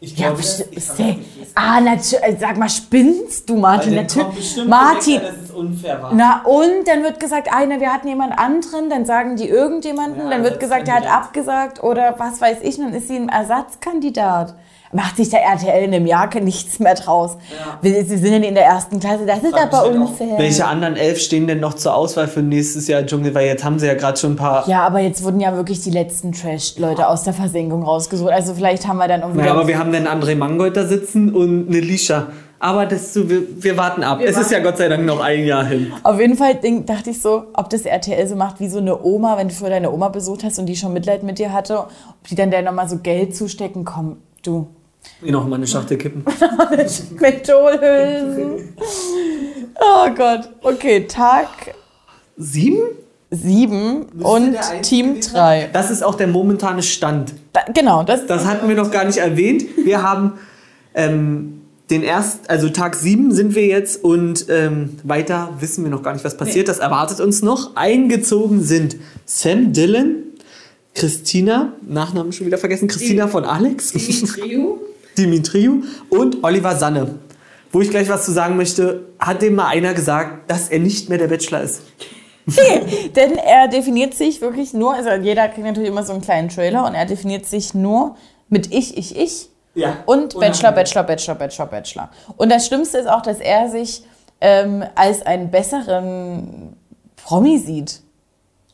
Ich 0.00 0.16
ja, 0.18 0.30
besti- 0.30 0.64
besti- 0.74 1.18
ah, 1.54 1.80
natürlich. 1.80 2.38
Sag 2.38 2.56
mal, 2.58 2.68
spinnst 2.68 3.48
du, 3.48 3.56
Martin? 3.56 3.94
Natürlich. 3.94 4.56
Martin. 4.66 5.20
dass 5.22 5.36
es 5.44 5.50
unfair 5.50 6.02
war. 6.02 6.12
Na 6.14 6.42
und 6.44 6.86
dann 6.86 7.02
wird 7.02 7.20
gesagt, 7.20 7.48
ah, 7.50 7.64
na, 7.66 7.78
wir 7.78 7.92
hatten 7.92 8.08
jemand 8.08 8.38
anderen, 8.38 8.88
dann 8.90 9.04
sagen 9.06 9.36
die 9.36 9.48
irgendjemanden, 9.48 10.24
Ja, 10.24 10.30
dann 10.30 10.42
wird 10.42 10.58
gesagt, 10.60 10.86
der 10.86 10.96
hat 10.96 11.06
abgesagt 11.06 11.82
oder 11.82 12.14
was 12.18 12.40
weiß 12.40 12.58
ich, 12.62 12.76
dann 12.78 12.92
ist 12.94 13.08
sie 13.08 13.16
ein 13.16 13.28
Ersatzkandidat. 13.30 14.54
Macht 14.92 15.16
sich 15.16 15.30
der 15.30 15.40
RTL 15.42 15.84
in 15.84 15.92
dem 15.92 16.06
Jahr 16.06 16.28
nichts 16.40 16.78
mehr 16.78 16.94
draus. 16.94 17.36
Ja. 17.50 17.78
Wir- 17.82 18.04
Sie 18.04 18.16
sind 18.18 18.32
ja 18.42 18.48
in 18.48 18.54
der 18.54 18.64
ersten 18.64 19.00
Klasse, 19.00 19.26
das 19.26 19.42
ist 19.42 19.54
aber 19.54 19.88
unfair. 19.88 20.38
Welche 20.38 20.64
anderen 20.66 20.96
elf 20.96 21.18
stehen 21.20 21.46
denn 21.46 21.60
noch 21.60 21.74
zur 21.74 21.94
Auswahl 21.94 22.28
für 22.28 22.40
nächstes 22.42 22.86
Jahr 22.88 23.02
Dschungel? 23.04 23.34
Weil 23.34 23.46
jetzt 23.46 23.64
haben 23.64 23.78
sie 23.78 23.86
ja 23.86 23.94
gerade 23.94 24.16
schon 24.18 24.32
ein 24.32 24.36
paar. 24.36 24.68
Ja, 24.68 24.86
aber 24.86 25.00
jetzt 25.00 25.24
wurden 25.24 25.40
ja 25.40 25.54
wirklich 25.56 25.80
die 25.80 25.90
letzten 25.90 26.32
Trash-Leute 26.32 27.08
aus 27.08 27.24
der 27.24 27.32
Versenkung 27.32 27.82
rausgesucht. 27.82 28.30
Also 28.30 28.54
vielleicht 28.54 28.86
haben 28.86 28.98
wir 28.98 29.08
dann 29.08 29.22
irgendwie... 29.22 29.44
Ja, 29.46 29.52
aber 29.52 29.66
wir 29.66 29.78
haben 29.78 29.92
dann 29.92 30.06
André 30.06 30.36
Mangold 30.36 30.76
da 30.76 30.84
sitzen 30.86 31.34
und 31.34 31.68
eine 31.68 31.80
Lisha. 31.80 32.28
Aber 32.58 32.86
das 32.86 33.12
so, 33.12 33.28
wir, 33.28 33.42
wir 33.62 33.76
warten 33.76 34.02
ab. 34.02 34.18
es 34.24 34.36
ist 34.38 34.50
ja 34.50 34.60
Gott 34.60 34.78
sei 34.78 34.88
Dank 34.88 35.04
noch 35.04 35.20
ein 35.20 35.44
Jahr 35.44 35.64
hin. 35.66 35.92
Auf 36.04 36.18
jeden 36.18 36.36
Fall 36.36 36.54
denk, 36.54 36.86
dachte 36.86 37.10
ich 37.10 37.20
so, 37.20 37.44
ob 37.52 37.68
das 37.68 37.82
RTL 37.82 38.26
so 38.26 38.34
macht 38.34 38.60
wie 38.60 38.68
so 38.68 38.78
eine 38.78 39.02
Oma, 39.04 39.36
wenn 39.36 39.48
du 39.48 39.54
früher 39.54 39.68
deine 39.68 39.92
Oma 39.92 40.08
besucht 40.08 40.42
hast 40.42 40.58
und 40.58 40.64
die 40.66 40.74
schon 40.74 40.94
Mitleid 40.94 41.22
mit 41.22 41.38
dir 41.38 41.52
hatte, 41.52 41.80
ob 41.80 41.88
die 42.30 42.34
dann 42.34 42.50
der 42.50 42.62
nochmal 42.62 42.88
so 42.88 42.96
Geld 42.98 43.36
zustecken, 43.36 43.84
komm, 43.84 44.16
du. 44.46 44.68
Noch 45.22 45.46
mal 45.46 45.56
eine 45.56 45.66
Schachtel 45.66 45.96
kippen. 45.98 46.24
Mentholhülsen. 47.20 48.76
Oh 49.80 50.10
Gott. 50.14 50.50
Okay, 50.62 51.06
Tag 51.06 51.48
Sieben? 52.36 52.78
7 53.30 54.06
Müsste 54.12 54.28
und 54.28 54.56
Team 54.82 55.14
gewesen 55.14 55.34
3. 55.34 55.70
Das 55.72 55.90
ist 55.90 56.02
auch 56.02 56.14
der 56.14 56.28
momentane 56.28 56.82
Stand. 56.82 57.34
Da, 57.52 57.62
genau, 57.74 58.02
das, 58.04 58.26
Das 58.26 58.46
hatten 58.46 58.68
wir 58.68 58.76
noch 58.76 58.90
gar 58.90 59.04
nicht 59.04 59.18
erwähnt. 59.18 59.64
Wir 59.84 60.02
haben 60.02 60.34
ähm, 60.94 61.62
den 61.90 62.02
erst, 62.02 62.48
also 62.48 62.68
Tag 62.68 62.94
7 62.94 63.32
sind 63.32 63.54
wir 63.54 63.66
jetzt 63.66 64.02
und 64.02 64.46
ähm, 64.48 64.98
weiter 65.02 65.50
wissen 65.58 65.82
wir 65.84 65.90
noch 65.90 66.02
gar 66.02 66.12
nicht, 66.12 66.24
was 66.24 66.36
passiert. 66.36 66.68
Das 66.68 66.78
erwartet 66.78 67.20
uns 67.20 67.42
noch. 67.42 67.74
Eingezogen 67.74 68.62
sind 68.62 68.96
Sam 69.24 69.72
Dillon, 69.72 70.22
Christina, 70.96 71.72
Nachnamen 71.82 72.32
schon 72.32 72.46
wieder 72.46 72.58
vergessen, 72.58 72.88
Christina 72.88 73.28
von 73.28 73.44
Alex, 73.44 73.92
Dimitriou 75.16 75.82
und 76.08 76.42
Oliver 76.42 76.74
Sanne. 76.74 77.16
Wo 77.70 77.82
ich 77.82 77.90
gleich 77.90 78.08
was 78.08 78.24
zu 78.24 78.32
sagen 78.32 78.56
möchte, 78.56 79.04
hat 79.18 79.42
dem 79.42 79.56
mal 79.56 79.66
einer 79.66 79.92
gesagt, 79.92 80.50
dass 80.50 80.70
er 80.70 80.78
nicht 80.78 81.10
mehr 81.10 81.18
der 81.18 81.28
Bachelor 81.28 81.60
ist. 81.60 81.82
Denn 83.16 83.36
er 83.36 83.68
definiert 83.68 84.14
sich 84.14 84.40
wirklich 84.40 84.72
nur, 84.72 84.94
also 84.94 85.10
jeder 85.10 85.48
kriegt 85.48 85.66
natürlich 85.66 85.90
immer 85.90 86.04
so 86.04 86.12
einen 86.12 86.22
kleinen 86.22 86.48
Trailer 86.48 86.86
und 86.86 86.94
er 86.94 87.04
definiert 87.04 87.44
sich 87.44 87.74
nur 87.74 88.16
mit 88.48 88.72
ich, 88.72 88.96
ich, 88.96 89.16
ich 89.18 89.48
Ja. 89.74 89.98
und 90.06 90.38
Bachelor, 90.38 90.72
Bachelor, 90.72 91.02
Bachelor, 91.02 91.34
Bachelor, 91.34 91.66
Bachelor. 91.66 92.10
Und 92.36 92.50
das 92.50 92.66
Schlimmste 92.66 92.98
ist 92.98 93.08
auch, 93.08 93.22
dass 93.22 93.40
er 93.40 93.68
sich 93.68 94.02
ähm, 94.40 94.82
als 94.94 95.26
einen 95.26 95.50
besseren 95.50 96.76
Promi 97.16 97.58
sieht, 97.58 98.00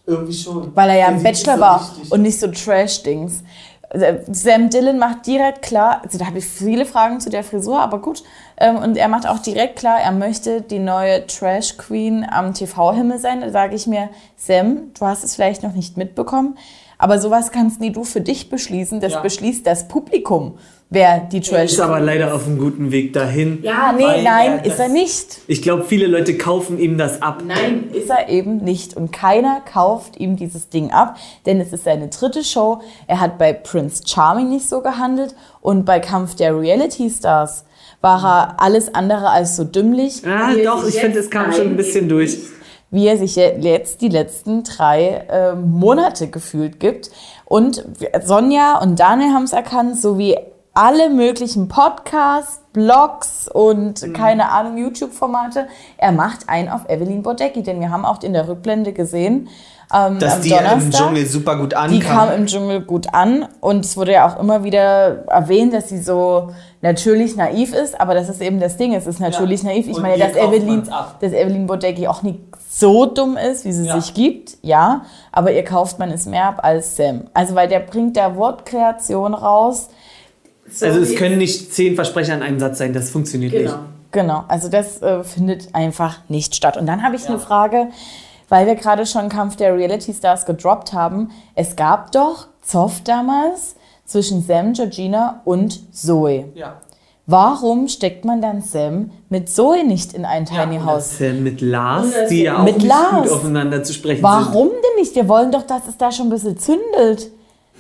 Irgendwie 0.07 0.33
schon. 0.33 0.75
weil 0.75 0.91
er 0.91 0.97
ja 0.99 1.11
nicht 1.13 1.23
Bachelor 1.23 1.55
so 1.57 1.61
war 1.61 1.81
richtig. 1.81 2.13
und 2.13 2.23
nicht 2.23 2.41
so 2.41 2.49
Trash-Dings. 2.49 3.43
Also, 3.91 4.07
Sam 4.33 4.71
Dillon 4.71 4.99
macht 4.99 5.27
direkt 5.27 5.63
klar, 5.63 6.01
also 6.03 6.17
da 6.19 6.27
habe 6.27 6.39
ich 6.39 6.47
viele 6.47 6.87
Fragen 6.87 7.21
zu 7.21 7.29
der 7.29 7.45
Frisur, 7.45 7.79
aber 7.79 8.01
gut. 8.01 8.23
Ähm, 8.57 8.77
und 8.77 8.97
er 8.97 9.09
macht 9.09 9.29
auch 9.29 9.39
direkt 9.39 9.77
klar, 9.77 10.01
er 10.01 10.13
möchte 10.13 10.63
die 10.63 10.79
neue 10.79 11.27
Trash 11.27 11.77
Queen 11.77 12.27
am 12.29 12.55
TV-Himmel 12.55 13.19
sein. 13.19 13.43
Da 13.43 13.51
sage 13.51 13.75
ich 13.77 13.87
mir, 13.87 14.09
Sam, 14.37 14.93
du 14.99 15.05
hast 15.07 15.25
es 15.25 15.35
vielleicht 15.35 15.63
noch 15.63 15.75
nicht 15.75 15.97
mitbekommen, 15.99 16.57
aber 16.99 17.19
sowas 17.21 17.53
kannst 17.53 17.81
nie 17.81 17.93
du 17.93 18.03
für 18.05 18.23
dich 18.23 18.49
beschließen. 18.49 18.99
Das 19.01 19.13
Ja. 19.13 19.21
beschließt 19.21 19.67
das 19.67 19.89
Publikum, 19.89 20.57
wer 20.93 21.21
die 21.21 21.39
Er 21.39 21.43
Trash 21.43 21.73
ist 21.73 21.81
aber 21.81 21.99
leider 22.01 22.35
auf 22.35 22.47
einem 22.47 22.59
guten 22.59 22.93
Weg 22.93 23.13
dahin. 23.13 23.59
Ja, 23.63 23.93
nee, 23.93 24.23
nein, 24.23 24.61
er 24.61 24.65
ist 24.65 24.79
er 24.79 24.89
nicht. 24.89 25.39
Ich 25.47 25.63
glaube, 25.63 25.85
viele 25.85 26.07
Leute 26.07 26.37
kaufen 26.37 26.79
ihm 26.79 26.99
das 26.99 27.21
ab. 27.23 27.43
Nein, 27.47 27.91
ist 27.93 28.09
er 28.11 28.29
eben 28.29 28.59
nicht. 28.59 28.97
Und 28.97 29.13
keiner 29.13 29.61
kauft 29.61 30.19
ihm 30.21 30.37
dieses 30.37 30.69
Ding 30.69 30.91
ab, 30.93 31.17
denn 31.47 31.61
es 31.61 31.73
ist 31.73 31.85
seine 31.85 32.09
dritte 32.09 32.45
Show. 32.45 32.81
Er 33.07 33.21
hat 33.21 33.39
bei 33.39 33.53
Prince 33.53 34.03
Charming 34.07 34.49
nicht 34.51 34.69
so 34.69 34.81
gehandelt 34.81 35.35
und 35.61 35.85
bei 35.85 35.99
Kampf 35.99 36.35
der 36.37 36.59
Reality 36.59 37.11
Stars 37.11 37.65
war 38.01 38.25
er 38.25 38.61
alles 38.61 38.95
andere 38.95 39.31
als 39.31 39.57
so 39.57 39.65
dümmlich. 39.65 40.23
Ah, 40.27 40.51
wie 40.55 40.61
er 40.61 40.65
doch, 40.65 40.83
sich 40.85 40.95
ich 40.97 41.01
finde, 41.01 41.17
jetzt 41.19 41.27
es 41.27 41.31
kam 41.31 41.53
schon 41.53 41.69
ein 41.69 41.77
bisschen 41.77 42.09
durch. 42.09 42.37
wie 42.91 43.07
er 43.07 43.17
sich 43.17 43.37
je- 43.37 43.55
jetzt 43.61 44.01
die 44.03 44.09
letzten 44.09 44.65
drei 44.65 45.25
äh, 45.31 45.55
Monate 45.55 46.29
gefühlt 46.29 46.79
gibt. 46.81 47.11
Und 47.45 47.85
Sonja 48.25 48.79
und 48.79 48.99
Daniel 48.99 49.31
haben 49.33 49.45
es 49.45 49.53
erkannt, 49.53 49.99
sowie 50.01 50.37
alle 50.75 51.11
möglichen 51.11 51.69
Podcasts, 51.69 52.61
Blogs 52.73 53.49
und 53.53 54.01
Mhm. 54.07 54.13
keine 54.15 54.51
Ahnung, 54.51 54.79
YouTube-Formate. 54.79 55.67
Er 55.99 56.13
macht 56.13 56.49
einen 56.49 56.69
auf 56.71 56.89
Evelyn 56.89 57.23
Bodecki, 57.23 57.63
denn 57.63 57.81
wir 57.81 57.91
haben 57.91 58.07
auch 58.07 58.23
in 58.23 58.33
der 58.33 58.49
Rückblende 58.49 58.93
gesehen, 58.95 59.49
ähm, 59.95 60.19
Dass 60.19 60.41
die 60.41 60.49
ja 60.49 60.61
im 60.61 60.65
Donnerstag, 60.81 60.93
Dschungel 61.09 61.27
super 61.27 61.57
gut 61.57 61.73
die 61.73 61.77
ankam. 61.77 62.01
kam 62.01 62.31
im 62.33 62.47
Dschungel 62.47 62.81
gut 62.81 63.13
an 63.13 63.47
und 63.61 63.85
es 63.85 63.95
wurde 63.99 64.13
ja 64.13 64.27
auch 64.27 64.41
immer 64.41 64.65
wieder 64.65 65.27
erwähnt, 65.29 65.75
dass 65.75 65.91
sie 65.91 65.99
so 66.01 66.49
natürlich 66.81 67.37
naiv 67.37 67.75
ist, 67.75 68.01
aber 68.01 68.15
das 68.15 68.31
ist 68.31 68.41
eben 68.41 68.59
das 68.59 68.79
Ding, 68.79 68.95
es 68.95 69.07
ist 69.07 69.21
natürlich 69.21 69.63
Ja. 69.63 69.69
naiv. 69.69 69.87
Ich 69.89 69.97
Und 69.97 70.03
meine, 70.03 70.17
dass 70.17 70.35
Evelyn, 70.35 70.89
dass 71.21 71.33
Evelyn 71.33 71.67
Bodecki 71.67 72.09
auch 72.09 72.23
nicht 72.23 72.41
so 72.71 73.05
dumm 73.05 73.37
ist, 73.37 73.67
wie 73.67 73.73
sie 73.73 73.85
Ja. 73.87 74.01
sich 74.01 74.15
gibt, 74.15 74.57
ja, 74.63 75.03
aber 75.31 75.53
ihr 75.53 75.63
kauft 75.65 75.99
man 75.99 76.11
es 76.11 76.25
mehr 76.25 76.47
ab 76.47 76.61
als 76.63 76.97
Sam. 76.97 77.25
Also 77.35 77.55
weil 77.55 77.69
der 77.69 77.81
bringt 77.81 78.17
da 78.17 78.35
Wortkreation 78.35 79.35
raus. 79.35 79.91
Also 80.81 81.01
es 81.01 81.17
können 81.17 81.39
nicht 81.39 81.73
zehn 81.73 81.95
Versprecher 81.95 82.35
in 82.35 82.43
einem 82.43 82.61
Satz 82.61 82.79
sein, 82.79 82.93
das 82.93 83.11
funktioniert 83.11 83.53
genau. 83.53 83.71
nicht. 83.71 83.79
Genau, 84.13 84.45
also 84.49 84.69
das 84.69 85.01
äh, 85.01 85.25
findet 85.25 85.75
einfach 85.75 86.19
nicht 86.29 86.55
statt. 86.55 86.77
Und 86.77 86.87
dann 86.87 87.03
habe 87.03 87.17
ich 87.17 87.23
ja. 87.23 87.31
eine 87.31 87.39
Frage, 87.39 87.89
weil 88.49 88.67
wir 88.67 88.75
gerade 88.75 89.07
schon 89.07 89.31
Kampf 89.31 89.57
der 89.57 89.75
Reality 89.75 90.13
Stars 90.13 90.45
gedroppt 90.45 90.93
haben. 90.93 91.31
Es 91.55 91.77
gab 91.77 92.13
doch 92.13 92.49
Zoff 92.61 93.01
damals 93.03 93.77
zwischen 94.05 94.43
Sam, 94.43 94.75
Georgina 94.75 95.41
und 95.45 95.95
Zoe. 95.95 96.45
Ja. 96.55 96.81
Warum 97.27 97.89
steckt 97.89 98.25
man 98.25 98.43
dann 98.43 98.61
Sam 98.61 99.11
mit 99.31 99.49
Zoe 99.49 99.85
nicht 99.85 100.13
in 100.13 100.25
ein 100.25 100.45
Tiny 100.45 100.75
ja, 100.75 100.85
House? 100.85 101.19
Sam 101.19 101.43
mit 101.43 101.61
Lars, 101.61 102.11
die 102.29 102.43
ja 102.43 102.59
auch 102.59 102.65
mit 102.65 102.77
nicht 102.77 102.89
Lars. 102.89 103.23
gut 103.23 103.31
aufeinander 103.31 103.83
zu 103.85 103.93
sprechen 103.93 104.23
Warum 104.23 104.45
sind. 104.45 104.55
Warum 104.55 104.69
denn 104.69 105.01
nicht? 105.01 105.15
Wir 105.15 105.29
wollen 105.29 105.53
doch, 105.53 105.63
dass 105.63 105.87
es 105.89 105.97
da 105.97 106.13
schon 106.13 106.27
ein 106.27 106.31
bisschen 106.31 106.59
zündelt. 106.59 107.31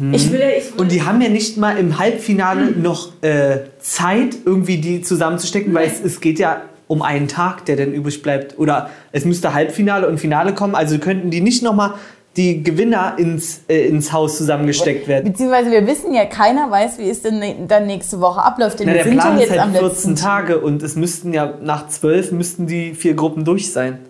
Hm. 0.02 0.14
Ich 0.14 0.32
will, 0.32 0.40
ich 0.58 0.72
will. 0.72 0.80
Und 0.80 0.90
die 0.90 1.02
haben 1.02 1.20
ja 1.20 1.28
nicht 1.28 1.56
mal 1.56 1.78
im 1.78 1.98
Halbfinale 1.98 2.74
hm. 2.74 2.82
noch 2.82 3.22
äh, 3.22 3.60
Zeit, 3.78 4.36
irgendwie 4.44 4.78
die 4.78 5.00
zusammenzustecken, 5.00 5.72
weil 5.72 5.86
es, 5.86 6.00
es 6.02 6.20
geht 6.20 6.40
ja 6.40 6.62
um 6.88 7.02
einen 7.02 7.28
Tag, 7.28 7.64
der 7.66 7.76
dann 7.76 7.92
übrig 7.92 8.20
bleibt. 8.20 8.58
Oder 8.58 8.90
es 9.12 9.24
müsste 9.24 9.54
Halbfinale 9.54 10.08
und 10.08 10.18
Finale 10.18 10.54
kommen. 10.54 10.74
Also 10.74 10.98
könnten 10.98 11.30
die 11.30 11.40
nicht 11.40 11.62
noch 11.62 11.74
mal 11.74 11.94
die 12.36 12.64
Gewinner 12.64 13.14
ins, 13.16 13.60
äh, 13.68 13.86
ins 13.86 14.12
Haus 14.12 14.38
zusammengesteckt 14.38 15.06
werden. 15.06 15.30
Beziehungsweise 15.30 15.70
wir 15.70 15.86
wissen 15.86 16.12
ja, 16.12 16.24
keiner 16.24 16.70
weiß, 16.70 16.98
wie 16.98 17.08
es 17.08 17.22
denn 17.22 17.68
dann 17.68 17.86
nächste 17.86 18.20
Woche 18.20 18.42
abläuft. 18.42 18.80
Denn 18.80 18.88
Na, 18.88 18.94
der 18.94 19.04
Plan 19.04 19.38
ist 19.38 19.56
halt 19.56 19.76
14 19.76 20.16
Tage 20.16 20.58
und 20.58 20.82
es 20.82 20.96
müssten 20.96 21.32
ja 21.32 21.54
nach 21.62 21.88
12 21.88 22.32
müssten 22.32 22.66
die 22.66 22.94
vier 22.94 23.14
Gruppen 23.14 23.44
durch 23.44 23.72
sein. 23.72 24.00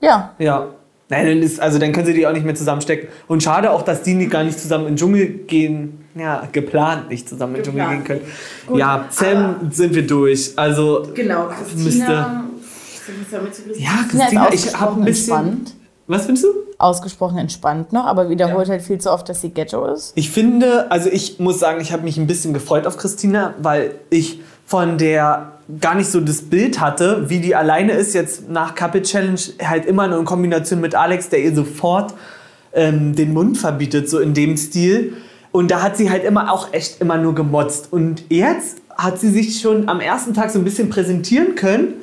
Ja. 0.00 0.34
Ja. 0.38 0.68
Nein, 1.10 1.26
dann 1.26 1.42
ist, 1.42 1.60
also 1.60 1.78
dann 1.78 1.92
können 1.92 2.06
sie 2.06 2.14
die 2.14 2.24
auch 2.26 2.32
nicht 2.32 2.46
mehr 2.46 2.54
zusammenstecken. 2.54 3.08
Und 3.26 3.42
schade 3.42 3.72
auch, 3.72 3.82
dass 3.82 4.02
die 4.02 4.28
gar 4.28 4.44
nicht 4.44 4.58
zusammen 4.58 4.86
in 4.86 4.92
den 4.92 4.96
Dschungel 4.96 5.26
gehen, 5.26 6.04
ja, 6.14 6.48
geplant 6.52 7.10
nicht 7.10 7.28
zusammen 7.28 7.56
in 7.56 7.62
den 7.62 7.72
Dschungel 7.72 7.88
gehen 7.88 8.04
können. 8.04 8.20
Gut, 8.68 8.78
ja, 8.78 9.06
Sam 9.10 9.70
sind 9.72 9.94
wir 9.94 10.06
durch. 10.06 10.52
Also 10.56 11.08
genau, 11.12 11.48
Christina, 11.48 11.84
müsste. 11.84 13.82
Ja, 13.82 14.04
Christina, 14.08 14.52
ich 14.52 14.78
habe 14.78 15.00
ein 15.00 15.04
bisschen. 15.04 15.36
Entspannt. 15.36 15.74
Was 16.06 16.26
findest 16.26 16.46
du? 16.46 16.48
Ausgesprochen 16.78 17.38
entspannt 17.38 17.92
noch, 17.92 18.04
aber 18.04 18.30
wiederholt 18.30 18.66
ja. 18.66 18.72
halt 18.72 18.82
viel 18.82 18.98
zu 18.98 19.12
oft, 19.12 19.28
dass 19.28 19.40
sie 19.40 19.50
Ghetto 19.50 19.84
ist. 19.86 20.12
Ich 20.14 20.30
finde, 20.30 20.90
also 20.90 21.08
ich 21.10 21.38
muss 21.38 21.58
sagen, 21.58 21.80
ich 21.80 21.92
habe 21.92 22.04
mich 22.04 22.18
ein 22.18 22.26
bisschen 22.26 22.54
gefreut 22.54 22.86
auf 22.86 22.96
Christina, 22.96 23.54
weil 23.60 23.96
ich 24.10 24.40
von 24.64 24.98
der 24.98 25.59
gar 25.80 25.94
nicht 25.94 26.10
so 26.10 26.20
das 26.20 26.42
Bild 26.42 26.80
hatte, 26.80 27.28
wie 27.28 27.40
die 27.40 27.54
alleine 27.54 27.92
ist, 27.92 28.14
jetzt 28.14 28.48
nach 28.48 28.74
Couple 28.74 29.02
Challenge, 29.02 29.40
halt 29.62 29.86
immer 29.86 30.08
nur 30.08 30.18
in 30.18 30.24
Kombination 30.24 30.80
mit 30.80 30.94
Alex, 30.94 31.28
der 31.28 31.40
ihr 31.40 31.54
sofort 31.54 32.14
ähm, 32.72 33.14
den 33.14 33.32
Mund 33.32 33.58
verbietet, 33.58 34.08
so 34.08 34.18
in 34.18 34.34
dem 34.34 34.56
Stil. 34.56 35.14
Und 35.52 35.70
da 35.70 35.82
hat 35.82 35.96
sie 35.96 36.10
halt 36.10 36.24
immer 36.24 36.52
auch 36.52 36.72
echt 36.72 37.00
immer 37.00 37.18
nur 37.18 37.34
gemotzt. 37.34 37.92
Und 37.92 38.24
jetzt 38.28 38.78
hat 38.96 39.18
sie 39.18 39.30
sich 39.30 39.60
schon 39.60 39.88
am 39.88 40.00
ersten 40.00 40.34
Tag 40.34 40.50
so 40.50 40.58
ein 40.58 40.64
bisschen 40.64 40.90
präsentieren 40.90 41.54
können. 41.54 41.94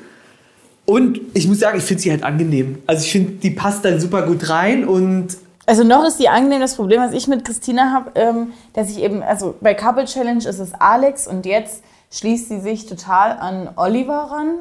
Und 0.85 1.19
ich 1.33 1.47
muss 1.47 1.59
sagen, 1.59 1.77
ich 1.77 1.83
finde 1.83 2.03
sie 2.03 2.11
halt 2.11 2.23
angenehm. 2.23 2.77
Also 2.87 3.03
ich 3.03 3.11
finde, 3.11 3.33
die 3.33 3.49
passt 3.51 3.83
dann 3.83 3.99
super 3.99 4.21
gut 4.23 4.49
rein 4.49 4.87
und 4.87 5.37
also 5.69 5.83
noch 5.83 6.07
ist 6.07 6.17
die 6.17 6.29
angenehm. 6.29 6.61
Das 6.61 6.75
Problem, 6.75 7.01
was 7.01 7.11
ich 7.11 7.27
mit 7.27 7.43
Christina 7.43 7.91
habe, 7.91 8.11
ähm, 8.15 8.53
dass 8.71 8.89
ich 8.89 9.03
eben, 9.03 9.21
also 9.21 9.53
bei 9.59 9.73
Couple 9.73 10.05
Challenge 10.05 10.37
ist 10.47 10.59
es 10.59 10.73
Alex 10.73 11.27
und 11.27 11.45
jetzt 11.45 11.83
schließt 12.11 12.49
sie 12.49 12.59
sich 12.59 12.85
total 12.85 13.37
an 13.37 13.69
Oliver 13.75 14.29
ran, 14.31 14.59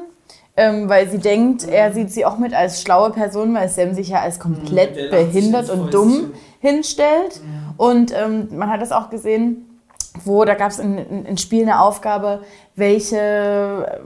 ähm, 0.55 0.89
weil 0.89 1.09
sie 1.09 1.19
denkt, 1.19 1.65
mhm. 1.65 1.73
er 1.73 1.93
sieht 1.93 2.11
sie 2.11 2.25
auch 2.25 2.37
mit 2.37 2.53
als 2.53 2.81
schlaue 2.81 3.11
Person, 3.11 3.53
weil 3.53 3.69
Sam 3.69 3.93
sich 3.93 4.09
ja 4.09 4.21
als 4.21 4.39
komplett 4.39 4.95
mhm, 4.95 5.11
behindert 5.11 5.69
und 5.69 5.93
dumm 5.93 6.33
hinstellt. 6.59 7.41
Mhm. 7.43 7.73
Und 7.77 8.13
ähm, 8.15 8.47
man 8.57 8.69
hat 8.69 8.81
das 8.81 8.91
auch 8.91 9.09
gesehen, 9.09 9.79
wo 10.23 10.43
da 10.45 10.55
gab 10.55 10.71
es 10.71 10.79
in 10.79 11.37
Spiel 11.37 11.61
eine 11.61 11.79
Aufgabe, 11.79 12.41
welche 12.75 13.17
äh, 13.17 13.99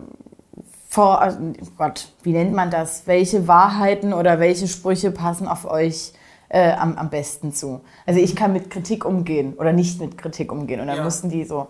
vor, 0.90 1.22
also, 1.22 1.40
Gott, 1.78 2.10
wie 2.22 2.34
nennt 2.34 2.54
man 2.54 2.70
das? 2.70 3.04
Welche 3.06 3.48
Wahrheiten 3.48 4.12
oder 4.12 4.42
welche 4.42 4.68
Sprüche 4.68 5.12
passen 5.12 5.48
auf 5.48 5.64
euch 5.64 6.12
äh, 6.50 6.74
am, 6.74 6.98
am 6.98 7.10
besten 7.10 7.54
zu? 7.54 7.80
Also 8.06 8.20
ich 8.20 8.36
kann 8.36 8.52
mit 8.52 8.70
Kritik 8.70 9.06
umgehen 9.06 9.54
oder 9.54 9.72
nicht 9.72 10.02
mit 10.02 10.18
Kritik 10.18 10.52
umgehen. 10.52 10.82
Und 10.82 10.88
dann 10.88 10.98
ja. 10.98 11.04
mussten 11.06 11.30
die 11.30 11.46
so. 11.46 11.70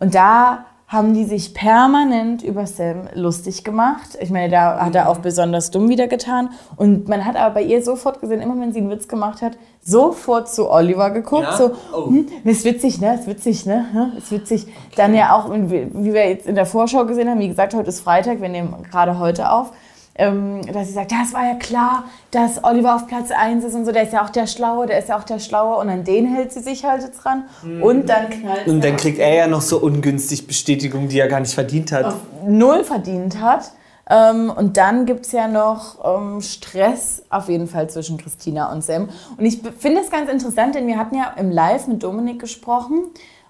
Und 0.00 0.14
da 0.14 0.64
haben 0.92 1.14
die 1.14 1.24
sich 1.24 1.54
permanent 1.54 2.42
über 2.42 2.66
Sam 2.66 3.08
lustig 3.14 3.64
gemacht. 3.64 4.18
Ich 4.20 4.28
meine, 4.28 4.50
da 4.50 4.78
hat 4.84 4.94
er 4.94 5.08
auch 5.08 5.18
besonders 5.18 5.70
dumm 5.70 5.88
wieder 5.88 6.06
getan. 6.06 6.50
Und 6.76 7.08
man 7.08 7.24
hat 7.24 7.34
aber 7.34 7.54
bei 7.54 7.62
ihr 7.62 7.82
sofort 7.82 8.20
gesehen, 8.20 8.42
immer 8.42 8.60
wenn 8.60 8.74
sie 8.74 8.80
einen 8.80 8.90
Witz 8.90 9.08
gemacht 9.08 9.40
hat, 9.40 9.56
sofort 9.80 10.50
zu 10.50 10.70
Oliver 10.70 11.10
geguckt. 11.10 11.44
Ja? 11.44 11.56
So, 11.56 11.70
oh. 11.94 12.08
hm, 12.08 12.26
ist 12.44 12.66
witzig, 12.66 13.00
ne? 13.00 13.14
Ist 13.14 13.26
witzig, 13.26 13.64
ne? 13.64 13.86
Hm, 13.90 14.18
ist 14.18 14.30
witzig. 14.30 14.64
Okay. 14.64 14.74
Dann 14.96 15.14
ja 15.14 15.34
auch, 15.34 15.50
wie 15.50 16.12
wir 16.12 16.28
jetzt 16.28 16.46
in 16.46 16.56
der 16.56 16.66
Vorschau 16.66 17.06
gesehen 17.06 17.30
haben, 17.30 17.40
wie 17.40 17.48
gesagt, 17.48 17.72
heute 17.72 17.88
ist 17.88 18.00
Freitag, 18.00 18.42
wir 18.42 18.50
nehmen 18.50 18.74
gerade 18.90 19.18
heute 19.18 19.50
auf 19.50 19.72
dass 20.14 20.88
sie 20.88 20.92
sagt, 20.92 21.10
ja, 21.10 21.18
es 21.24 21.32
war 21.32 21.46
ja 21.46 21.54
klar, 21.54 22.04
dass 22.30 22.62
Oliver 22.64 22.96
auf 22.96 23.06
Platz 23.06 23.30
1 23.30 23.64
ist 23.64 23.74
und 23.74 23.86
so, 23.86 23.92
der 23.92 24.02
ist 24.02 24.12
ja 24.12 24.24
auch 24.24 24.30
der 24.30 24.46
Schlaue, 24.46 24.86
der 24.86 24.98
ist 24.98 25.08
ja 25.08 25.18
auch 25.18 25.24
der 25.24 25.38
Schlaue 25.38 25.78
und 25.78 25.88
an 25.88 26.04
den 26.04 26.26
hält 26.26 26.52
sie 26.52 26.60
sich 26.60 26.84
halt 26.84 27.02
jetzt 27.02 27.24
dran 27.24 27.44
mhm. 27.62 27.82
und 27.82 28.08
dann 28.08 28.28
knallt 28.28 28.66
Und 28.66 28.84
dann 28.84 28.96
kriegt 28.96 29.18
er 29.18 29.34
ja 29.34 29.46
noch 29.46 29.62
so 29.62 29.78
ungünstig 29.78 30.46
Bestätigung, 30.46 31.08
die 31.08 31.18
er 31.18 31.28
gar 31.28 31.40
nicht 31.40 31.54
verdient 31.54 31.92
hat. 31.92 32.14
null 32.46 32.84
verdient 32.84 33.40
hat. 33.40 33.72
Ähm, 34.10 34.52
und 34.54 34.76
dann 34.76 35.06
gibt 35.06 35.26
es 35.26 35.32
ja 35.32 35.48
noch 35.48 36.04
ähm, 36.04 36.40
Stress 36.40 37.22
auf 37.30 37.48
jeden 37.48 37.68
Fall 37.68 37.88
zwischen 37.88 38.18
Christina 38.18 38.70
und 38.70 38.82
Sam. 38.84 39.08
Und 39.38 39.44
ich 39.44 39.62
finde 39.78 40.00
es 40.02 40.10
ganz 40.10 40.30
interessant, 40.30 40.74
denn 40.74 40.86
wir 40.86 40.98
hatten 40.98 41.16
ja 41.16 41.32
im 41.38 41.50
Live 41.50 41.86
mit 41.86 42.02
Dominik 42.02 42.40
gesprochen 42.40 43.04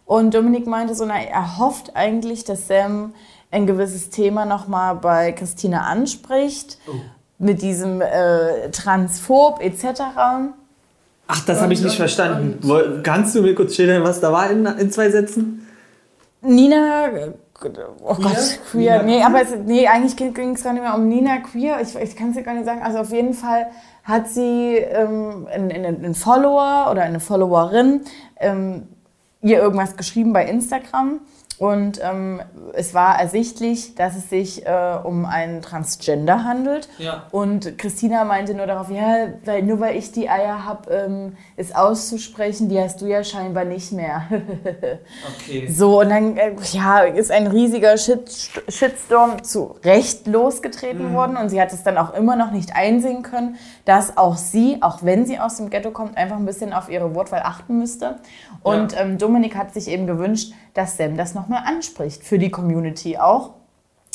und 0.05 0.35
Dominik 0.35 0.67
meinte 0.67 0.95
so, 0.95 1.05
na, 1.07 1.21
er 1.21 1.59
hofft 1.59 1.97
eigentlich, 1.97 2.45
dass 2.45 2.69
Sam 2.69 3.15
ein 3.53 3.67
gewisses 3.67 4.11
Thema 4.11 4.45
nochmal 4.45 4.97
bei 4.97 5.33
Christina 5.33 5.83
anspricht, 5.83 6.79
oh. 6.89 6.95
mit 7.39 7.63
diesem 7.63 8.01
äh, 8.01 8.71
Transphob 8.71 9.61
etc. 9.61 10.03
Ach, 11.29 11.45
das 11.47 11.61
habe 11.61 11.73
ich 11.73 11.83
nicht 11.83 11.97
verstanden. 11.97 13.03
Kannst 13.03 13.35
du 13.35 13.43
mir 13.43 13.55
kurz 13.55 13.77
schildern, 13.77 14.03
was 14.03 14.21
da 14.21 14.33
war 14.33 14.51
in, 14.51 14.67
in 14.67 14.91
zwei 14.91 15.11
Sätzen? 15.11 15.69
Nina, 16.41 17.09
oh 18.03 18.15
Gott, 18.15 18.59
queer. 18.71 19.03
Nina? 19.03 19.19
Nee, 19.19 19.23
aber 19.23 19.43
es, 19.43 19.51
nee, 19.65 19.87
eigentlich 19.87 20.17
ging 20.17 20.55
es 20.55 20.65
gar 20.65 20.73
nicht 20.73 20.83
mehr 20.83 20.95
um 20.95 21.09
Nina 21.09 21.39
queer. 21.39 21.81
Ich, 21.81 21.95
ich 21.95 22.17
kann 22.17 22.31
es 22.31 22.37
dir 22.37 22.43
gar 22.43 22.55
nicht 22.55 22.65
sagen. 22.65 22.83
Also 22.83 22.99
auf 22.99 23.13
jeden 23.13 23.35
Fall 23.35 23.67
hat 24.03 24.29
sie 24.29 24.77
ähm, 24.77 25.47
einen, 25.53 25.85
einen 25.85 26.15
Follower 26.15 26.89
oder 26.91 27.03
eine 27.03 27.21
Followerin 27.21 28.01
ähm, 28.41 28.89
ihr 29.43 29.59
irgendwas 29.59 29.97
geschrieben 29.97 30.33
bei 30.33 30.47
Instagram 30.47 31.21
und 31.63 32.01
ähm, 32.03 32.41
es 32.73 32.93
war 32.93 33.21
ersichtlich, 33.21 33.95
dass 33.95 34.17
es 34.17 34.29
sich 34.29 34.67
äh, 34.67 34.99
um 35.05 35.25
einen 35.25 35.63
Transgender 35.63 36.43
handelt. 36.43 36.89
Ja. 36.99 37.29
Und 37.31 37.79
Christina 37.79 38.25
meinte 38.25 38.53
nur 38.55 38.67
darauf, 38.67 38.91
ja, 38.91 39.29
weil, 39.45 39.63
nur 39.63 39.79
weil 39.79 39.95
ich 39.95 40.11
die 40.11 40.29
Eier 40.29 40.65
habe, 40.65 40.91
ähm, 40.91 41.37
es 41.57 41.73
auszusprechen, 41.73 42.69
die 42.69 42.81
hast 42.81 43.01
du 43.01 43.07
ja 43.07 43.23
scheinbar 43.23 43.65
nicht 43.65 43.93
mehr. 43.93 44.25
okay. 45.39 45.69
So, 45.69 46.01
und 46.01 46.09
dann 46.09 46.37
äh, 46.37 46.57
ja, 46.73 47.03
ist 47.03 47.31
ein 47.31 47.47
riesiger 47.47 47.97
Shit, 47.97 48.29
Shitstorm 48.67 49.45
zu 49.45 49.77
Recht 49.85 50.27
losgetreten 50.27 51.11
mhm. 51.11 51.15
worden. 51.15 51.37
Und 51.37 51.51
sie 51.51 51.61
hat 51.61 51.73
es 51.73 51.85
dann 51.85 51.97
auch 51.97 52.13
immer 52.13 52.35
noch 52.35 52.51
nicht 52.51 52.75
einsehen 52.75 53.23
können, 53.23 53.55
dass 53.85 54.17
auch 54.17 54.37
sie, 54.37 54.79
auch 54.81 55.05
wenn 55.05 55.27
sie 55.27 55.39
aus 55.39 55.59
dem 55.59 55.71
Ghetto 55.71 55.93
kommt, 55.93 56.17
einfach 56.17 56.39
ein 56.39 56.45
bisschen 56.45 56.73
auf 56.73 56.89
ihre 56.89 57.15
Wortwahl 57.15 57.43
achten 57.45 57.79
müsste. 57.79 58.17
Und 58.63 58.93
ja. 58.93 59.01
ähm, 59.01 59.19
Dominik 59.19 59.57
hat 59.57 59.75
sich 59.75 59.89
eben 59.89 60.07
gewünscht, 60.07 60.53
dass 60.75 60.97
Sam 60.97 61.17
das 61.17 61.35
nochmal 61.35 61.63
anspricht, 61.67 62.25
für 62.25 62.39
die 62.39 62.51
Community 62.51 63.19
auch. 63.19 63.55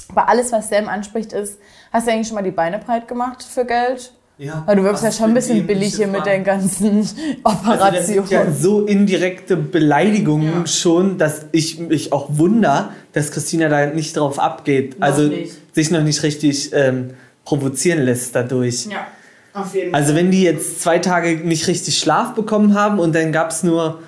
Aber 0.10 0.30
alles, 0.30 0.52
was 0.52 0.70
Sam 0.70 0.88
anspricht, 0.88 1.34
ist, 1.34 1.60
hast 1.92 2.08
du 2.08 2.12
eigentlich 2.12 2.28
schon 2.28 2.36
mal 2.36 2.44
die 2.44 2.52
Beine 2.52 2.80
breit 2.80 3.08
gemacht 3.08 3.44
für 3.44 3.66
Geld? 3.66 4.14
Ja. 4.40 4.64
Weil 4.68 4.76
du 4.76 4.84
wirkst 4.84 5.04
ja 5.04 5.12
schon 5.12 5.30
ein 5.30 5.34
bisschen 5.34 5.66
billig 5.66 5.96
hier 5.96 6.08
mit 6.08 6.26
den 6.26 6.44
ganzen 6.44 7.10
Operationen. 7.44 7.82
Also 7.82 7.98
das 7.98 8.08
sind 8.08 8.30
ja 8.30 8.52
so 8.52 8.86
indirekte 8.86 9.58
Beleidigungen 9.58 10.60
ja. 10.60 10.68
schon, 10.68 11.18
dass 11.18 11.48
ich 11.52 11.80
mich 11.80 12.14
auch 12.14 12.28
wunder, 12.30 12.92
dass 13.14 13.32
Christina 13.32 13.68
da 13.68 13.88
nicht 13.88 14.16
drauf 14.16 14.38
abgeht. 14.38 15.00
Noch 15.00 15.08
also 15.08 15.24
nicht. 15.24 15.54
sich 15.74 15.90
noch 15.90 16.04
nicht 16.04 16.22
richtig 16.22 16.72
ähm, 16.74 17.12
provozieren 17.46 18.04
lässt 18.04 18.36
dadurch. 18.36 18.86
Ja, 18.86 19.08
auf 19.56 19.74
jeden 19.74 19.96
also 19.96 20.14
Fall. 20.14 20.16
Also 20.16 20.16
wenn 20.16 20.30
die 20.30 20.44
jetzt 20.44 20.82
zwei 20.82 21.00
Tage 21.00 21.38
nicht 21.38 21.68
richtig 21.68 21.98
Schlaf 21.98 22.36
bekommen 22.36 22.76
haben 22.76 23.00
und 23.00 23.16
dann 23.16 23.32
gab 23.32 23.50
es 23.50 23.64
nur 23.64 24.02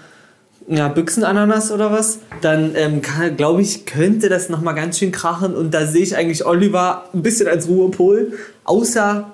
ja, 0.69 0.87
Büchsenananas 0.87 1.71
oder 1.71 1.91
was, 1.91 2.19
dann 2.41 2.75
ähm, 2.75 3.01
glaube 3.35 3.61
ich, 3.61 3.85
könnte 3.85 4.29
das 4.29 4.49
nochmal 4.49 4.75
ganz 4.75 4.99
schön 4.99 5.11
krachen. 5.11 5.55
Und 5.55 5.73
da 5.73 5.87
sehe 5.87 6.03
ich 6.03 6.15
eigentlich 6.15 6.45
Oliver 6.45 7.05
ein 7.13 7.23
bisschen 7.23 7.47
als 7.47 7.67
Ruhepol, 7.67 8.33
außer 8.65 9.31